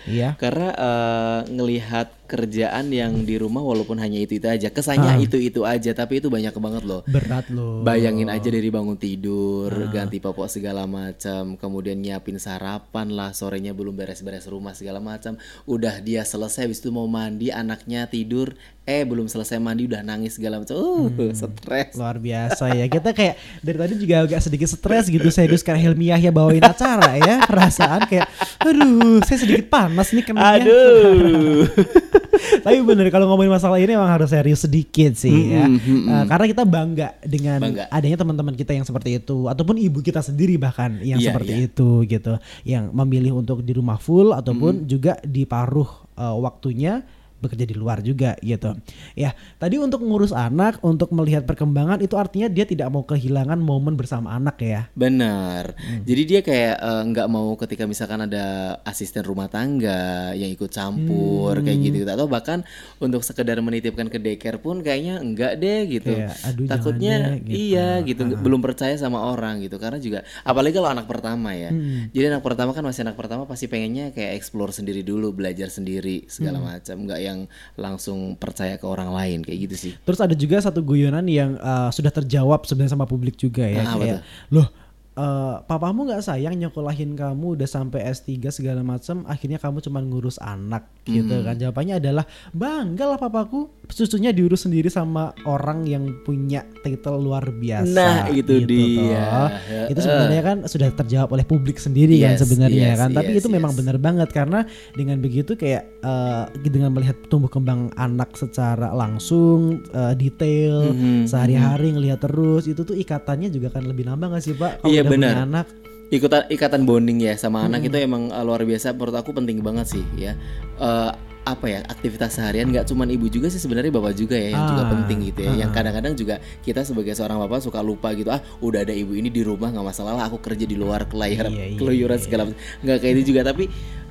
Iya. 0.08 0.34
Karena 0.40 0.74
eh, 0.74 1.40
ngelihat 1.52 2.08
kerjaan 2.28 2.92
yang 2.92 3.24
di 3.24 3.36
rumah 3.36 3.60
walaupun 3.60 3.98
hanya 3.98 4.20
itu 4.20 4.36
itu 4.36 4.46
aja, 4.46 4.68
kesannya 4.68 5.18
itu 5.20 5.40
itu 5.40 5.64
aja, 5.64 5.92
tapi 5.92 6.20
itu 6.20 6.28
banyak 6.28 6.52
banget 6.54 6.84
loh. 6.84 7.02
Berat 7.04 7.48
loh. 7.48 7.82
Bayangin 7.82 8.28
aja 8.28 8.46
dari 8.46 8.68
bangun 8.68 8.94
tidur, 8.94 9.72
Ah. 9.72 9.90
ganti 9.90 10.20
popok 10.20 10.46
segala 10.46 10.84
macam, 10.84 11.56
kemudian 11.56 11.96
nyiapin 11.96 12.36
sarapan 12.38 13.08
lah, 13.10 13.32
sorenya 13.32 13.72
belum 13.72 13.96
beres-beres 13.96 14.46
rumah 14.46 14.76
segala 14.76 15.00
macam. 15.00 15.34
Udah 15.64 15.98
dia 16.00 16.22
selesai 16.22 16.68
habis 16.68 16.78
itu 16.78 16.92
mau 16.92 17.08
mandi, 17.08 17.48
anaknya 17.48 18.04
tidur, 18.06 18.52
eh 18.84 19.04
belum 19.04 19.28
selesai 19.28 19.56
mandi 19.58 19.86
udah 19.86 20.02
nangis 20.02 20.36
segala 20.36 20.60
macam. 20.60 20.76
Uh, 20.76 21.08
Hmm. 21.08 21.32
stres. 21.32 21.96
Luar 21.96 22.18
biasa 22.18 22.72
ya. 22.74 22.86
Kita 22.86 23.12
kayak 23.12 23.36
dari 23.60 23.78
tadi 23.78 23.94
juga 23.96 24.16
agak 24.22 24.42
sedikit 24.42 24.68
stres 24.68 25.08
gitu. 25.08 25.28
Serius 25.28 25.62
karena 25.62 25.80
Hilmiah 25.82 26.18
ya 26.18 26.32
bawain 26.32 26.60
acara 26.62 27.16
ya. 27.16 27.44
Perasaan 27.44 28.04
kayak 28.06 28.28
aduh, 28.60 29.24
saya 29.24 29.38
sedikit 29.38 29.68
panas 29.68 30.12
nih 30.12 30.24
kenanya. 30.24 30.66
Aduh. 30.68 31.64
Tapi 32.38 32.78
bener 32.82 33.08
kalau 33.10 33.28
ngomongin 33.28 33.52
masalah 33.52 33.78
ini 33.78 33.94
emang 33.94 34.08
harus 34.08 34.30
serius 34.30 34.64
sedikit 34.64 35.14
sih 35.14 35.54
ya. 35.54 35.66
Eh, 35.68 36.24
karena 36.26 36.46
kita 36.46 36.64
bangga 36.64 37.10
dengan 37.22 37.60
Bangga. 37.60 37.84
adanya 37.90 38.18
teman-teman 38.18 38.54
kita 38.54 38.72
yang 38.72 38.84
seperti 38.84 39.18
itu 39.18 39.46
ataupun 39.46 39.76
ibu 39.78 40.00
kita 40.00 40.22
sendiri 40.22 40.56
bahkan 40.56 41.00
yang 41.02 41.18
Iya, 41.18 41.34
seperti 41.34 41.54
iya. 41.54 41.68
itu 41.68 41.90
gitu. 42.06 42.34
Yang 42.64 42.84
memilih 42.92 43.32
untuk 43.36 43.62
di 43.62 43.74
rumah 43.74 43.98
full 43.98 44.32
ataupun 44.32 44.86
juga 44.86 45.18
di 45.22 45.44
paruh 45.44 45.88
eh, 46.14 46.36
waktunya 46.38 47.02
bekerja 47.38 47.64
di 47.64 47.74
luar 47.74 48.00
juga 48.00 48.34
gitu. 48.40 48.74
Ya, 49.14 49.32
tadi 49.56 49.78
untuk 49.78 50.02
ngurus 50.02 50.30
anak, 50.30 50.82
untuk 50.82 51.10
melihat 51.12 51.44
perkembangan 51.44 52.00
itu 52.00 52.14
artinya 52.14 52.48
dia 52.48 52.64
tidak 52.64 52.88
mau 52.88 53.04
kehilangan 53.04 53.58
momen 53.58 53.94
bersama 53.94 54.34
anak 54.34 54.58
ya. 54.60 54.90
Benar. 54.92 55.74
Hmm. 55.74 56.02
Jadi 56.04 56.22
dia 56.24 56.40
kayak 56.42 56.76
eh, 56.78 57.02
nggak 57.08 57.28
mau 57.28 57.54
ketika 57.56 57.84
misalkan 57.84 58.24
ada 58.24 58.46
asisten 58.84 59.22
rumah 59.22 59.48
tangga 59.48 59.98
yang 60.34 60.50
ikut 60.50 60.70
campur 60.70 61.54
kayak 61.60 61.78
Hmm. 61.78 61.86
gitu 61.86 62.08
atau 62.08 62.26
bahkan 62.26 62.66
untuk 62.98 63.22
sekedar 63.22 63.58
menitipkan 63.60 64.08
ke 64.08 64.18
daycare 64.18 64.58
pun 64.58 64.82
kayaknya 64.82 65.20
enggak 65.20 65.58
deh 65.58 65.86
gitu. 65.88 66.12
Kayak, 66.12 66.34
aduh, 66.44 66.68
Takutnya 66.68 67.14
deh, 67.34 67.38
gitu. 67.44 67.54
iya 67.54 67.88
gitu 68.02 68.22
nggak- 68.24 68.42
belum 68.42 68.60
percaya 68.60 68.96
sama 68.96 69.22
orang 69.24 69.60
gitu 69.60 69.78
karena 69.78 69.98
juga 69.98 70.20
apalagi 70.42 70.74
kalau 70.74 70.90
anak 70.90 71.06
pertama 71.06 71.52
ya. 71.52 71.70
Hmm. 71.70 72.10
Jadi 72.10 72.26
anak 72.28 72.42
pertama 72.42 72.72
kan 72.72 72.82
masih 72.82 73.02
anak 73.04 73.16
pertama 73.16 73.44
pasti 73.44 73.66
pengennya 73.66 74.10
kayak 74.10 74.36
explore 74.36 74.72
sendiri 74.72 75.02
dulu, 75.02 75.32
belajar 75.32 75.68
sendiri 75.68 76.26
segala 76.28 76.58
Hmm. 76.58 76.68
macam, 76.72 76.96
nggak 77.04 77.20
yang 77.28 77.40
langsung 77.76 78.40
percaya 78.40 78.80
ke 78.80 78.86
orang 78.88 79.12
lain 79.12 79.40
kayak 79.44 79.60
gitu 79.68 79.76
sih. 79.76 79.94
Terus 80.08 80.20
ada 80.24 80.36
juga 80.36 80.64
satu 80.64 80.80
guyonan 80.80 81.28
yang 81.28 81.60
uh, 81.60 81.92
sudah 81.92 82.10
terjawab 82.10 82.64
sebenarnya 82.64 82.96
sama 82.96 83.06
publik 83.06 83.36
juga 83.36 83.68
ya. 83.68 83.84
Ah, 83.84 83.94
apa 84.00 84.04
kayak, 84.04 84.22
loh 84.50 84.68
uh, 85.18 85.60
papamu 85.62 86.06
nggak 86.06 86.22
sayang 86.22 86.56
nyekolahin 86.56 87.14
kamu 87.14 87.58
udah 87.58 87.66
sampai 87.66 88.06
S3 88.08 88.30
segala 88.50 88.82
macam, 88.82 89.26
akhirnya 89.26 89.58
kamu 89.58 89.82
cuma 89.82 90.00
ngurus 90.00 90.38
anak 90.38 90.86
gitu 91.04 91.28
Hmm. 91.34 91.44
kan. 91.44 91.56
Jawabannya 91.58 91.98
adalah 91.98 92.24
bangga 92.54 93.06
lah 93.06 93.18
papaku, 93.18 93.68
susunya 93.90 94.30
diurus 94.30 94.64
sendiri 94.64 94.88
sama 94.88 95.34
orang 95.44 95.84
yang 95.84 96.04
punya 96.22 96.62
title 96.80 97.18
luar 97.18 97.50
biasa. 97.50 97.88
Nah, 97.90 98.24
itu 98.30 98.64
dia. 98.64 99.26
toh. 99.26 99.48
Itu 99.90 100.00
sebenarnya 100.00 100.44
kan 100.44 100.58
sudah 100.64 100.90
terjawab 100.94 101.30
oleh 101.32 101.44
publik 101.44 101.78
sendiri 101.78 102.20
kan 102.20 102.36
Yes, 102.36 102.44
sebenarnya 102.44 102.88
yes, 102.94 103.00
kan. 103.00 103.10
Tapi 103.12 103.32
yes, 103.34 103.40
itu 103.42 103.48
memang 103.48 103.72
yes. 103.74 103.80
benar 103.80 103.98
banget 103.98 104.30
karena 104.30 104.60
dengan 104.94 105.18
begitu 105.18 105.56
kayak 105.56 105.84
eh, 106.00 106.44
dengan 106.62 106.92
melihat 106.92 107.18
tumbuh 107.28 107.50
kembang 107.50 107.90
anak 107.96 108.36
secara 108.36 108.92
langsung 108.92 109.82
eh, 109.90 110.14
detail 110.14 110.80
Mhm, 110.88 111.26
sehari-hari 111.26 111.90
ngelihat 111.90 112.20
terus 112.20 112.68
itu 112.68 112.84
tuh 112.84 112.94
ikatannya 112.94 113.48
juga 113.48 113.72
kan 113.72 113.82
lebih 113.82 114.06
nambah 114.06 114.30
gak 114.30 114.44
sih 114.44 114.54
pak 114.54 114.84
kalau 114.84 114.92
Iya, 114.92 115.02
udah 115.08 115.12
punya 115.16 115.32
benar. 115.32 115.38
anak. 115.48 115.66
Ikutan 116.08 116.48
ikatan 116.48 116.88
bonding 116.88 117.20
ya 117.20 117.36
sama 117.36 117.64
anak 117.64 117.84
itu 117.84 117.98
emang 118.00 118.32
uh, 118.32 118.44
luar 118.44 118.64
biasa. 118.64 118.92
Menurut 118.92 119.16
aku 119.16 119.32
penting 119.32 119.60
banget 119.60 119.92
sih 119.92 120.04
ya. 120.16 120.36
Eh, 120.78 121.12
apa 121.48 121.64
ya 121.64 121.80
aktivitas 121.88 122.36
seharian 122.36 122.68
nggak 122.68 122.92
cuman 122.92 123.08
ibu 123.08 123.32
juga 123.32 123.48
sih 123.48 123.56
sebenarnya 123.56 123.88
bapak 123.88 124.20
juga 124.20 124.36
ya 124.36 124.52
yang 124.52 124.68
juga 124.68 124.84
Ah, 124.84 124.92
penting 124.92 125.32
gitu 125.32 125.40
ya. 125.48 125.64
Yang 125.64 125.72
kadang-kadang 125.72 126.14
juga 126.16 126.36
kita 126.60 126.84
sebagai 126.84 127.16
seorang 127.16 127.40
bapak 127.40 127.64
suka 127.64 127.80
lupa 127.80 128.12
gitu 128.16 128.28
ah 128.32 128.44
udah 128.60 128.84
ada 128.84 128.92
ibu 128.92 129.16
ini 129.16 129.32
di 129.32 129.48
rumah 129.48 129.72
nggak 129.72 129.88
masalah 129.88 130.16
lah 130.16 130.28
aku 130.28 130.44
kerja 130.44 130.68
di 130.68 130.76
luar 130.76 131.08
kelayar 131.08 131.48
Iya, 131.48 131.72
iya, 131.72 131.80
keluyuran 131.80 132.20
segala 132.20 132.52
macam. 132.52 132.60
Nggak 132.84 132.98
kayak 133.00 133.14
itu 133.16 133.24
juga. 133.32 133.42
Tapi 133.48 133.64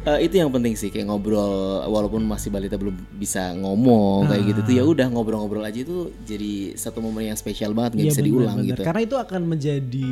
eh, 0.07 0.19
itu 0.23 0.35
yang 0.37 0.49
penting 0.49 0.73
sih 0.73 0.89
kayak 0.89 1.07
ngobrol 1.07 1.51
walaupun 1.85 2.23
masih 2.23 2.49
balita 2.49 2.75
belum 2.75 2.95
bisa 3.13 3.51
ngomong 3.53 4.27
kayak 4.27 4.43
gitu 4.47 4.61
tuh 4.63 4.73
ya 4.73 4.85
udah 4.85 5.07
ngobrol-ngobrol 5.09 5.63
aja 5.63 5.79
itu 5.79 5.97
jadi 6.23 6.53
satu 6.73 6.99
momen 7.01 7.27
yang 7.27 7.37
spesial 7.37 7.71
banget 7.73 7.95
nggak 7.95 8.05
Iya, 8.05 8.13
bisa 8.13 8.21
benar, 8.21 8.31
diulang 8.31 8.57
benar. 8.57 8.69
gitu. 8.69 8.81
Karena 8.83 9.01
itu 9.03 9.17
akan 9.17 9.41
menjadi 9.45 10.11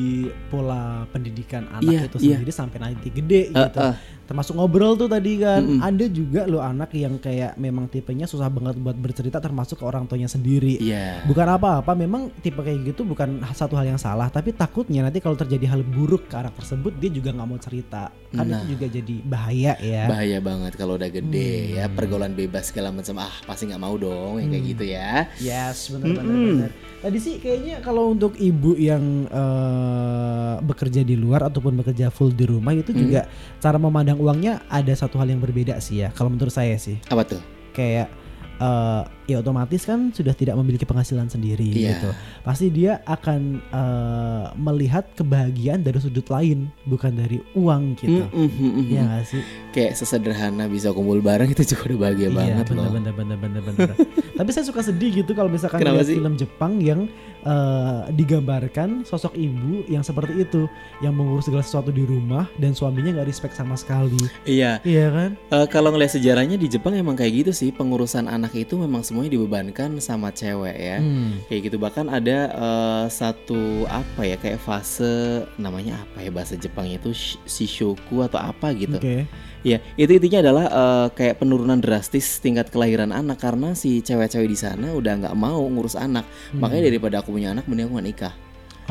pola 0.49 0.83
pendidikan 1.09 1.63
anak 1.71 1.87
Iya, 1.87 2.01
itu 2.05 2.17
iya. 2.19 2.37
sendiri 2.37 2.53
sampai 2.53 2.79
nanti 2.81 3.09
gede 3.09 3.43
Ah, 3.51 3.65
gitu. 3.65 3.81
ah. 3.81 3.97
termasuk 4.25 4.57
ngobrol 4.57 4.97
tuh 4.97 5.05
tadi 5.05 5.37
kan. 5.37 5.61
Ada 5.79 6.09
juga 6.09 6.49
loh 6.49 6.59
anak 6.59 6.97
yang 6.97 7.21
kayak 7.21 7.55
memang 7.55 7.87
tipenya 7.87 8.25
susah 8.25 8.49
banget 8.49 8.81
buat 8.81 8.97
bercerita 8.97 9.37
termasuk 9.37 9.77
ke 9.77 9.85
orang 9.85 10.09
tuanya 10.09 10.27
sendiri. 10.27 10.81
Iya. 10.81 11.21
Bukan 11.25 11.45
apa-apa, 11.45 11.93
memang 11.93 12.33
tipe 12.41 12.57
kayak 12.57 12.89
gitu 12.89 13.05
bukan 13.05 13.45
satu 13.53 13.77
hal 13.77 13.85
yang 13.87 14.01
salah, 14.01 14.27
tapi 14.27 14.51
takutnya 14.51 15.05
nanti 15.05 15.21
kalau 15.21 15.37
terjadi 15.37 15.69
hal 15.69 15.85
buruk 15.85 16.25
ke 16.25 16.35
anak 16.35 16.57
tersebut 16.57 16.97
dia 16.97 17.13
juga 17.13 17.31
nggak 17.31 17.45
mau 17.47 17.61
cerita, 17.61 18.09
kan 18.31 18.45
Nah. 18.45 18.65
itu 18.65 18.73
juga 18.73 18.87
jadi 18.91 19.15
bahaya 19.23 19.73
ya. 19.87 20.05
bahaya 20.07 20.39
banget 20.39 20.73
kalau 20.75 20.95
udah 20.95 21.07
gede 21.09 21.53
ya 21.75 21.85
Hmm. 21.85 21.95
pergaulan 21.95 22.33
bebas 22.33 22.69
segala 22.69 22.89
macam 22.89 23.19
ah 23.19 23.35
pasti 23.45 23.67
nggak 23.67 23.79
mau 23.79 23.95
dong 23.95 24.37
yang 24.37 24.51
kayak 24.51 24.65
gitu 24.67 24.85
ya 24.87 25.29
Yes, 25.37 25.89
benar-benar. 25.89 26.73
Tadi 26.99 27.19
sih 27.19 27.37
kayaknya 27.37 27.79
kalau 27.79 28.09
untuk 28.11 28.33
ibu 28.35 28.73
yang 28.75 29.29
eh, 29.29 30.55
bekerja 30.61 31.01
di 31.01 31.15
luar 31.15 31.45
ataupun 31.45 31.77
bekerja 31.77 32.09
full 32.09 32.31
di 32.31 32.45
rumah 32.45 32.73
itu 32.73 32.91
Hmm. 32.91 33.01
juga 33.01 33.21
cara 33.59 33.77
memandang 33.77 34.17
uangnya 34.17 34.65
ada 34.67 34.93
satu 34.93 35.17
hal 35.17 35.29
yang 35.29 35.39
berbeda 35.39 35.77
sih 35.79 36.01
ya. 36.01 36.09
Kalau 36.11 36.29
menurut 36.29 36.51
saya 36.51 36.75
sih, 36.77 36.97
apa 37.05 37.23
tuh 37.27 37.41
kayak 37.73 38.09
eh, 38.57 39.03
ya 39.25 39.41
otomatis 39.41 39.83
kan 39.83 40.11
sudah 40.11 40.33
tidak 40.33 40.55
memiliki 40.55 40.85
penghasilan 40.85 41.27
sendiri 41.27 41.65
Iya. 41.65 41.97
gitu. 41.97 42.11
Pasti 42.41 42.69
dia 42.69 43.01
akan 43.05 43.41
eh, 43.65 44.45
melihat 44.57 45.05
kebahagiaan 45.13 45.81
dari 45.81 45.99
sudut 45.99 46.27
lain, 46.29 46.71
bukan 46.85 47.13
dari 47.13 47.41
uang 47.55 47.97
gitu. 47.99 48.25
Mm, 48.25 48.31
mm, 48.31 48.51
mm, 48.51 48.71
mm. 48.71 48.85
Iya 48.89 49.03
gak 49.11 49.25
sih? 49.27 49.43
kayak 49.75 49.99
sesederhana 49.99 50.71
bisa 50.71 50.95
kumpul 50.95 51.19
bareng 51.19 51.51
itu 51.55 51.67
juga 51.67 51.91
udah 51.91 51.99
bahagia 52.01 52.29
banget 52.31 52.65
bener, 52.71 52.79
loh 52.79 52.93
bener, 52.95 53.13
bener, 53.13 53.37
bener, 53.37 53.63
bener. 53.65 53.97
Tapi 54.35 54.51
saya 54.51 54.65
suka 54.65 54.83
sedih 54.83 55.15
gitu 55.17 55.31
kalau 55.31 55.47
misalkan 55.47 55.79
Kenapa 55.79 55.97
lihat 55.97 56.09
sih? 56.09 56.17
film 56.17 56.35
Jepang 56.35 56.73
yang 56.79 57.07
eh, 57.41 58.01
digambarkan 58.11 59.03
sosok 59.03 59.35
ibu 59.35 59.87
yang 59.87 60.01
seperti 60.01 60.41
itu, 60.41 60.67
yang 60.99 61.13
mengurus 61.13 61.45
segala 61.45 61.61
sesuatu 61.61 61.89
di 61.89 62.03
rumah 62.03 62.51
dan 62.57 62.73
suaminya 62.73 63.15
nggak 63.15 63.29
respect 63.29 63.55
sama 63.55 63.75
sekali. 63.75 64.19
iya 64.45 64.83
Iya 64.83 65.07
kan? 65.09 65.31
Eh, 65.51 65.67
kalau 65.69 65.89
ngeliat 65.89 66.11
sejarahnya 66.11 66.57
di 66.57 66.67
Jepang 66.67 66.93
emang 66.93 67.15
kayak 67.15 67.33
gitu 67.39 67.53
sih 67.53 67.71
pengurusan 67.71 68.27
anak 68.27 68.53
itu 68.53 68.75
memang 68.75 69.01
semuanya 69.01 69.33
dibebankan 69.33 69.97
sama 69.99 70.31
cewek 70.31 70.75
ya 70.75 70.99
Hmm. 70.99 71.39
kayak 71.47 71.61
gitu 71.65 71.77
bahkan 71.77 72.07
ada 72.07 72.39
eh, 72.51 73.05
satu 73.09 73.55
apa 73.87 74.25
ya 74.25 74.35
kayak 74.35 74.59
fase 74.59 75.15
namanya 75.55 76.01
apa 76.01 76.21
ya 76.21 76.31
bahasa 76.31 76.55
Jepangnya 76.55 76.99
itu 76.99 77.13
sh- 77.13 77.39
shishoku 77.45 78.19
atau 78.21 78.41
apa 78.41 78.73
gitu 78.73 78.97
Oke. 78.97 79.29
Ya, 79.65 79.81
itu 79.97 80.13
intinya 80.13 80.45
adalah 80.45 80.65
eh, 80.69 81.07
kayak 81.17 81.41
penurunan 81.41 81.81
drastis 81.81 82.37
tingkat 82.39 82.69
kelahiran 82.69 83.09
anak 83.11 83.41
karena 83.41 83.73
si 83.73 83.99
cewek-cewek 83.99 84.45
di 84.45 84.55
sana 84.55 84.93
udah 84.93 85.25
nggak 85.25 85.35
mau 85.35 85.65
ngurus 85.65 85.97
anak. 85.97 86.29
Makanya 86.53 86.93
daripada 86.93 87.25
aku 87.25 87.33
punya 87.33 87.57
anak, 87.57 87.65
mending 87.65 87.89
aku 87.89 87.95
nggak 87.97 88.09
nikah. 88.13 88.35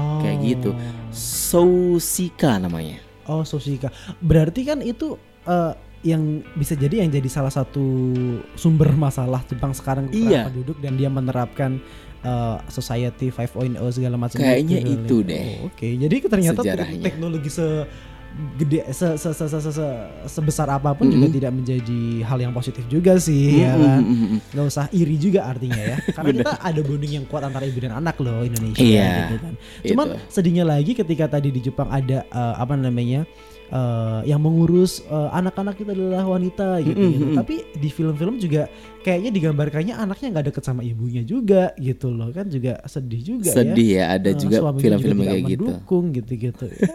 Oh. 0.01 0.17
Kayak 0.19 0.38
gitu. 0.41 0.69
Sousika 1.13 2.57
namanya. 2.57 2.97
Oh, 3.29 3.45
Sosika. 3.45 3.93
Berarti 4.17 4.65
kan 4.65 4.81
itu 4.81 5.13
eh, 5.45 5.73
yang 6.03 6.41
bisa 6.57 6.75
jadi 6.75 7.05
yang 7.05 7.13
jadi 7.13 7.29
salah 7.29 7.53
satu 7.53 7.86
sumber 8.57 8.91
masalah 8.91 9.39
Jepang 9.47 9.71
sekarang 9.71 10.12
Iya. 10.12 10.51
penduduk 10.51 10.81
dan 10.81 10.97
dia 10.97 11.07
menerapkan 11.07 11.77
eh, 12.19 12.57
society 12.67 13.29
5.0 13.29 13.77
segala 13.91 14.17
macam 14.17 14.39
Kayaknya 14.39 14.77
gitu. 14.81 14.91
itu 14.97 15.15
deh. 15.23 15.43
Oh, 15.62 15.69
Oke, 15.69 15.88
jadi 15.93 16.15
ternyata 16.23 16.59
Sejarahnya. 16.65 17.03
teknologi 17.03 17.47
se 17.47 17.67
gede 18.56 18.89
se, 18.89 19.13
se, 19.13 19.30
se, 19.30 19.46
se, 19.46 19.58
se- 19.60 19.74
se- 19.74 20.00
sebesar 20.26 20.65
apa 20.67 20.91
pun 20.91 21.06
juga 21.06 21.26
Mm-mm. 21.26 21.38
tidak 21.38 21.52
menjadi 21.52 22.02
hal 22.24 22.39
yang 22.39 22.50
positif 22.50 22.82
juga 22.88 23.15
sih 23.15 23.62
ya 23.62 23.74
Mm-mm, 23.74 23.84
kan. 23.84 24.02
mm-mm. 24.02 24.38
Nggak 24.50 24.65
usah 24.67 24.86
iri 24.89 25.15
juga 25.15 25.46
artinya 25.46 25.78
ya. 25.78 25.98
Karena 26.15 26.32
kita 26.34 26.52
ada 26.58 26.82
bonding 26.82 27.13
yang 27.13 27.26
kuat 27.26 27.43
antara 27.43 27.63
ibu 27.63 27.78
dan 27.78 27.93
anak 27.93 28.17
loh 28.17 28.41
Indonesia 28.41 28.82
Iya, 28.82 29.10
gitu 29.24 29.36
kan. 29.39 29.54
Cuman 29.86 30.08
itu. 30.10 30.17
sedihnya 30.30 30.63
lagi 30.63 30.91
ketika 30.91 31.26
tadi 31.30 31.50
di 31.50 31.62
Jepang 31.62 31.88
ada 31.88 32.24
eh, 32.24 32.56
apa 32.56 32.74
namanya 32.74 33.22
eh, 33.69 34.19
yang 34.26 34.39
mengurus 34.39 35.02
eh, 35.04 35.30
anak-anak 35.32 35.78
itu 35.78 35.89
adalah 35.89 36.26
wanita 36.26 36.82
gitu, 36.82 36.98
Mm-mm, 36.98 37.12
gitu. 37.13 37.24
mm-mm. 37.28 37.38
Tapi 37.38 37.56
di 37.76 37.89
film-film 37.89 38.36
juga 38.38 38.65
kayaknya 39.02 39.30
digambarkannya 39.30 39.93
anaknya 39.93 40.28
nggak 40.32 40.46
deket 40.50 40.63
sama 40.63 40.82
ibunya 40.82 41.22
juga 41.22 41.69
gitu 41.76 42.10
loh 42.10 42.32
kan 42.32 42.48
juga 42.48 42.82
sedih 42.86 43.22
juga 43.22 43.50
ya. 43.50 43.56
Sedih 43.56 43.89
ya, 43.93 44.06
ada 44.12 44.30
Eh, 44.32 44.36
juga 44.36 44.58
film-film 44.74 45.17
kayak 45.19 45.41
gitu. 45.46 45.65
mendukung 45.69 46.06
gitu-gitu. 46.12 46.65
ya 46.74 46.89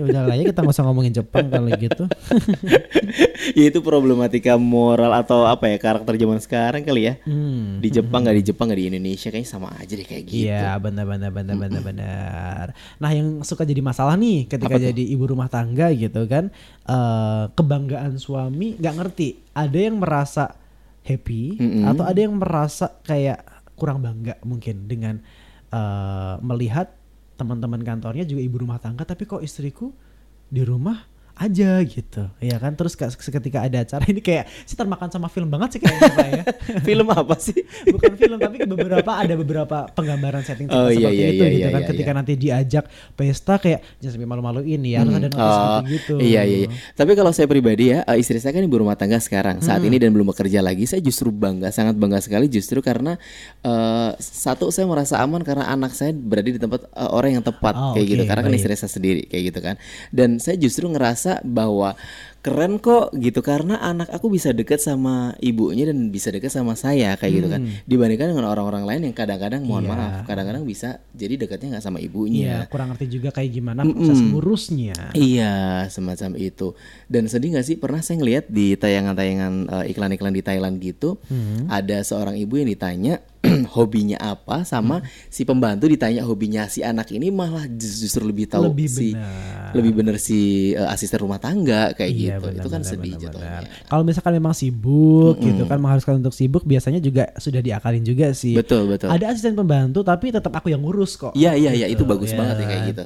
udahlah 0.00 0.34
ya 0.34 0.44
kita 0.50 0.60
nggak 0.64 0.74
usah 0.74 0.84
ngomongin 0.86 1.14
Jepang 1.14 1.46
kalau 1.52 1.70
gitu. 1.74 2.04
ya 3.58 3.64
itu 3.70 3.78
problematika 3.84 4.58
moral 4.58 5.14
atau 5.14 5.46
apa 5.46 5.70
ya 5.70 5.76
karakter 5.78 6.18
zaman 6.18 6.40
sekarang 6.40 6.82
kali 6.82 7.12
ya. 7.12 7.14
Hmm. 7.22 7.78
Di 7.78 7.88
Jepang 7.94 8.26
nggak 8.26 8.36
di 8.40 8.44
Jepang 8.44 8.66
nggak 8.70 8.80
di 8.80 8.86
Indonesia 8.90 9.28
kayaknya 9.30 9.50
sama 9.50 9.68
aja 9.76 9.92
deh 9.94 10.06
kayak 10.06 10.24
gitu. 10.26 10.48
Iya 10.50 10.76
benar 10.82 11.04
benar 11.06 11.30
benar 11.30 11.56
benar 11.56 11.82
benar. 11.82 12.64
Nah 12.98 13.10
yang 13.14 13.44
suka 13.46 13.62
jadi 13.62 13.80
masalah 13.84 14.18
nih 14.18 14.50
ketika 14.50 14.76
jadi 14.80 15.02
ibu 15.14 15.24
rumah 15.28 15.46
tangga 15.46 15.92
gitu 15.94 16.26
kan, 16.26 16.50
eh, 16.88 17.44
kebanggaan 17.54 18.18
suami 18.18 18.80
nggak 18.80 18.94
ngerti. 18.98 19.28
Ada 19.54 19.78
yang 19.90 20.02
merasa 20.02 20.50
happy 21.04 21.60
Mm-mm. 21.60 21.84
atau 21.84 22.04
ada 22.08 22.18
yang 22.18 22.34
merasa 22.34 22.98
kayak 23.04 23.44
kurang 23.76 24.00
bangga 24.00 24.40
mungkin 24.42 24.88
dengan 24.88 25.20
eh, 25.70 26.34
melihat 26.40 27.03
teman-teman 27.34 27.82
kantornya 27.82 28.24
juga 28.26 28.42
ibu 28.42 28.56
rumah 28.62 28.78
tangga, 28.78 29.02
tapi 29.06 29.26
kok 29.26 29.42
istriku 29.42 29.90
di 30.50 30.62
rumah 30.62 31.13
aja 31.34 31.82
gitu 31.82 32.30
ya 32.38 32.56
kan 32.56 32.72
terus 32.72 32.94
ke- 32.94 33.10
seketika 33.10 33.58
ada 33.60 33.82
acara 33.82 34.06
ini 34.12 34.18
kayak 34.18 34.46
sih 34.62 34.72
termakan 34.72 35.08
sama 35.08 35.26
film 35.26 35.48
banget 35.48 35.76
sih 35.76 35.80
kayaknya 35.80 36.26
ya 36.32 36.44
film 36.86 37.06
apa 37.08 37.34
sih? 37.36 37.58
bukan 37.94 38.14
film 38.14 38.38
tapi 38.38 38.62
beberapa 38.62 39.10
ada 39.12 39.34
beberapa 39.34 39.90
penggambaran 39.90 40.40
setting 40.40 40.66
Oh, 40.66 40.86
iya, 40.86 41.10
seperti 41.10 41.14
iya, 41.14 41.26
itu 41.28 41.42
iya, 41.42 41.50
gitu 41.50 41.58
iya, 41.60 41.68
kan 41.68 41.80
iya, 41.80 41.88
ketika 41.90 42.08
iya. 42.08 42.16
nanti 42.16 42.32
diajak 42.34 42.84
pesta 43.12 43.54
kayak 43.56 43.80
jangan 43.98 44.12
sampai 44.14 44.28
malu-maluin 44.28 44.80
ya 44.82 44.96
harus 45.00 45.12
ada 45.12 45.28
notis 45.28 45.42
Oh, 45.44 45.78
gitu 45.84 46.14
Iya 46.16 46.40
iya 46.42 46.56
iya. 46.64 46.68
Tapi 46.92 47.12
kalau 47.12 47.30
saya 47.30 47.44
pribadi 47.44 47.90
ya, 47.90 48.02
eh, 48.04 48.16
istri 48.16 48.38
saya 48.38 48.50
kan 48.50 48.62
ibu 48.62 48.76
rumah 48.76 48.94
tangga 48.94 49.18
sekarang 49.18 49.58
saat 49.58 49.82
ini 49.82 49.96
dan 49.96 50.10
belum 50.10 50.30
bekerja 50.30 50.60
lagi. 50.60 50.84
Saya 50.84 51.00
justru 51.00 51.28
bangga, 51.28 51.68
sangat 51.68 51.94
bangga 51.94 52.18
sekali 52.18 52.46
justru 52.46 52.78
karena 52.78 53.18
eh, 53.60 54.10
satu 54.16 54.68
saya 54.68 54.84
merasa 54.84 55.18
aman 55.18 55.40
karena 55.40 55.66
anak 55.66 55.92
saya 55.92 56.12
berada 56.12 56.46
di 56.46 56.56
tempat 56.56 56.86
eh, 56.86 57.10
orang 57.10 57.30
yang 57.34 57.44
tepat 57.44 57.74
Oh, 57.74 57.92
kayak 57.92 58.06
gitu. 58.06 58.22
oke, 58.22 58.28
Karena 58.28 58.42
kan 58.42 58.52
istri 58.54 58.72
saya 58.72 58.88
sendiri 58.88 59.22
kayak 59.24 59.42
gitu 59.48 59.60
kan. 59.60 59.74
Dan 60.10 60.38
saya 60.38 60.54
justru 60.56 60.86
ngerasa 60.86 61.23
bahwa 61.42 61.96
keren 62.40 62.76
kok 62.76 63.16
gitu 63.16 63.40
karena 63.40 63.80
anak 63.80 64.12
aku 64.12 64.28
bisa 64.28 64.52
dekat 64.52 64.76
sama 64.76 65.32
ibunya 65.40 65.88
dan 65.88 66.12
bisa 66.12 66.28
dekat 66.28 66.52
sama 66.52 66.76
saya 66.76 67.16
kayak 67.16 67.32
gitu 67.34 67.48
kan. 67.48 67.60
Dibandingkan 67.82 68.28
dengan 68.30 68.44
orang-orang 68.44 68.84
lain 68.84 69.00
yang 69.08 69.16
kadang-kadang 69.16 69.64
mohon 69.64 69.84
Hmm. 69.84 69.88
Iya. 69.88 69.96
maaf, 69.96 70.28
kadang-kadang 70.28 70.64
bisa 70.64 70.88
jadi 71.10 71.34
dekatnya 71.38 71.68
nggak 71.72 71.82
sama 71.82 71.96
Iya, 71.96 72.04
ibunya. 72.04 72.54
kurang 72.68 72.92
ngerti 72.92 73.06
juga 73.10 73.32
kayak 73.32 73.48
gimana 73.50 73.80
proses 73.82 74.20
ngurusnya. 74.20 74.92
Iya, 75.14 75.54
semacam 75.88 76.30
itu. 76.36 76.76
Dan 77.06 77.24
sedih 77.26 77.56
nggak 77.56 77.64
sih 77.64 77.76
pernah 77.76 78.00
saya 78.00 78.20
ngeliat 78.20 78.44
di 78.46 78.76
tayangan-tayangan 78.76 79.52
eh, 79.80 79.84
iklan-iklan 79.90 80.32
di 80.32 80.42
Thailand 80.42 80.76
gitu, 80.78 81.16
Hmm. 81.24 81.64
ada 81.66 82.00
seorang 82.00 82.36
ibu 82.36 82.54
yang 82.54 82.68
ditanya 82.68 83.24
hobinya 83.74 84.18
apa 84.18 84.62
sama 84.62 84.96
Hmm. 84.96 85.06
si 85.26 85.42
pembantu 85.42 85.84
ditanya 85.86 86.22
hobinya 86.22 86.66
si 86.66 86.80
anak 86.80 87.10
ini 87.10 87.28
malah 87.28 87.66
jus- 87.66 88.00
justru 88.00 88.22
lebih 88.22 88.46
tahu 88.46 88.66
Lebih 88.66 88.86
si 88.86 89.08
benar. 89.10 89.72
lebih 89.72 89.92
bener 89.92 90.16
si 90.16 90.38
eh, 90.70 90.86
asisten 90.86 91.18
rumah 91.18 91.36
tangga 91.36 91.90
kayak 91.92 92.10
Iya, 92.10 92.18
gitu. 92.36 92.44
benar, 92.44 92.56
itu 92.56 92.68
kan 92.68 92.80
benar, 92.80 92.90
sedih 92.90 93.12
jatuhnya. 93.16 93.58
Kalau 93.84 94.02
misalkan 94.02 94.32
memang 94.32 94.52
sibuk 94.52 95.36
gitu 95.38 95.62
kan 95.64 95.78
mengharuskan 95.78 96.14
untuk 96.16 96.32
sibuk 96.32 96.62
biasanya 96.62 96.98
juga 96.98 97.30
sudah 97.36 97.60
diakalin 97.60 98.02
juga 98.02 98.30
sih. 98.32 98.54
Betul, 98.54 98.88
betul. 98.88 99.08
Ada 99.08 99.30
asisten 99.30 99.54
pembantu 99.54 100.00
tapi 100.00 100.28
tetap 100.28 100.52
aku 100.52 100.68
yang 100.68 100.80
ngurus 100.80 101.14
kok. 101.14 101.32
Iya, 101.32 101.54
iya, 101.54 101.70
iya, 101.72 101.86
Gitu, 101.86 102.00
itu 102.00 102.04
bagus 102.06 102.30
ya. 102.30 102.36
banget 102.36 102.56
ya 102.56 102.66
kayak 102.66 102.82
gitu. 102.88 103.04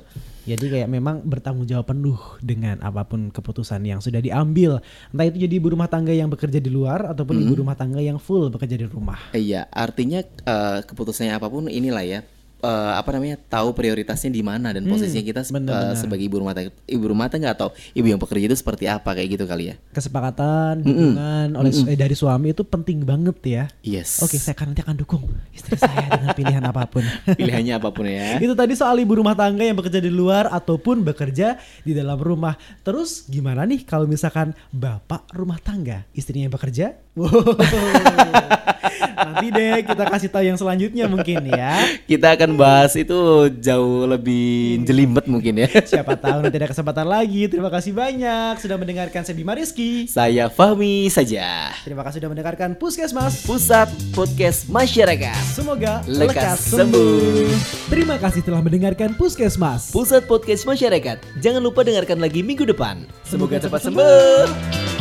Jadi 0.49 0.65
kayak 0.73 0.89
memang 0.89 1.21
bertanggung 1.29 1.69
jawab 1.69 1.93
penuh 1.93 2.17
dengan 2.41 2.81
apa 2.81 3.05
pun 3.05 3.29
keputusan 3.29 3.85
yang 3.85 4.01
sudah 4.01 4.25
diambil. 4.25 4.81
Entah 5.13 5.29
itu 5.29 5.45
jadi 5.45 5.55
ibu 5.61 5.77
rumah 5.77 5.93
tangga 5.93 6.17
yang 6.17 6.33
bekerja 6.33 6.57
di 6.57 6.73
luar 6.73 7.05
ataupun 7.13 7.37
ibu 7.45 7.61
rumah 7.61 7.77
tangga 7.77 8.01
yang 8.01 8.17
full 8.17 8.49
bekerja 8.49 8.81
di 8.81 8.89
rumah. 8.89 9.21
Iya, 9.37 9.69
artinya 9.69 10.25
eh, 10.25 10.79
keputusannya 10.89 11.37
apa 11.37 11.53
pun 11.53 11.69
inilah 11.69 12.05
ya. 12.09 12.21
Eh, 12.61 12.69
apa 12.93 13.11
namanya 13.11 13.39
tahu 13.41 13.71
prioritasnya 13.71 14.29
di 14.29 14.41
mana 14.41 14.71
dan 14.71 14.83
posisinya 14.85 15.23
kita 15.23 15.41
se- 15.41 15.51
Hmm, 15.51 15.63
benar-benar. 15.63 15.91
eh, 15.91 15.97
sebagai 15.97 16.25
ibu 16.25 16.37
rumah 16.37 16.53
tangga 16.53 16.71
ibu 16.85 17.05
rumah 17.05 17.27
tangga 17.27 17.49
atau 17.51 17.69
ibu 17.93 18.05
yang 18.05 18.17
bekerja 18.17 18.45
itu 18.45 18.57
seperti 18.57 18.85
apa 18.85 19.11
kayak 19.13 19.29
gitu 19.33 19.45
kali 19.45 19.65
ya 19.67 19.75
Kesepakatan, 19.91 20.83
dukungan 20.83 21.49
oleh 21.55 21.71
su- 21.71 21.85
eh, 21.85 21.95
dari 21.95 22.13
suami 22.13 22.51
itu 22.51 22.63
penting 22.63 23.03
banget 23.03 23.39
ya. 23.41 23.65
yes 23.81 24.19
Oke, 24.19 24.37
saya 24.37 24.53
akan 24.53 24.67
nanti 24.69 24.83
akan 24.83 24.97
dukung 24.97 25.23
istri 25.51 25.77
saya 25.77 26.11
dengan 26.11 26.33
pilihan 26.33 26.63
apa 26.63 26.83
pun. 26.85 27.03
pilihannya 27.39 27.75
apa 27.75 27.89
pun 27.89 28.05
ya 28.05 28.39
Itu 28.39 28.53
tadi 28.53 28.75
soal 28.75 28.99
ibu 28.99 29.15
rumah 29.15 29.33
tangga 29.33 29.63
yang 29.63 29.75
bekerja 29.75 29.99
di 29.99 30.09
luar 30.09 30.47
ataupun 30.49 31.03
bekerja 31.03 31.57
di 31.81 31.93
dalam 31.93 32.17
rumah. 32.17 32.55
Terus 32.81 33.25
gimana 33.25 33.63
nih 33.63 33.83
kalau 33.83 34.05
misalkan 34.05 34.51
bapak 34.69 35.31
rumah 35.31 35.59
tangga, 35.59 36.03
istrinya 36.13 36.47
yang 36.47 36.55
bekerja? 36.55 36.99
Wow. 37.15 37.55
Nanti 39.19 39.47
deh 39.51 39.83
kita 39.83 40.03
kasih 40.05 40.29
tahu 40.29 40.45
yang 40.45 40.55
selanjutnya 40.55 41.05
mungkin 41.07 41.43
ya. 41.45 41.75
kita 42.07 42.35
akan 42.35 42.55
bahas 42.55 42.95
itu 42.95 43.19
jauh 43.59 44.05
lebih 44.05 44.81
jelimet 44.83 45.27
mungkin 45.27 45.59
ya 45.59 45.69
Siapa 45.83 46.15
tahu 46.15 46.43
nanti 46.43 46.57
ada 46.57 46.69
kesempatan 46.69 47.05
lagi. 47.05 47.47
Terima 47.47 47.69
kasih 47.69 47.91
banyak 47.91 48.59
sudah 48.59 48.77
mendengarkan 48.77 49.23
saya 49.23 49.35
Bima 49.35 49.53
Rizky. 49.53 50.07
saya 50.07 50.47
Fahmi 50.49 51.09
saja 51.09 51.75
Terima 51.83 52.03
kasih 52.03 52.21
sudah 52.21 52.31
mendengarkan 52.31 52.75
Puskesmas. 52.75 53.43
pusat 53.43 53.87
podcast 54.13 54.69
masyarakat 54.69 55.37
Semoga 55.49 56.01
Lekas 56.05 56.31
lekas, 56.31 56.59
sembuh. 56.65 56.79
sembuh. 56.79 57.51
Terima 57.89 58.17
kasih 58.17 58.41
telah 58.41 58.61
mendengarkan 58.61 59.11
Puskesmas. 59.13 59.91
pusat 59.91 60.25
podcast 60.25 60.63
masyarakat 60.63 61.19
jangan 61.39 61.61
lupa 61.61 61.83
dengarkan 61.83 62.19
lagi 62.19 62.41
minggu 62.41 62.63
depan 62.65 63.03
semoga 63.23 63.49
Semoga 63.49 63.57
cepat 63.59 63.81
cepat 63.81 63.83
sembuh 63.89 64.98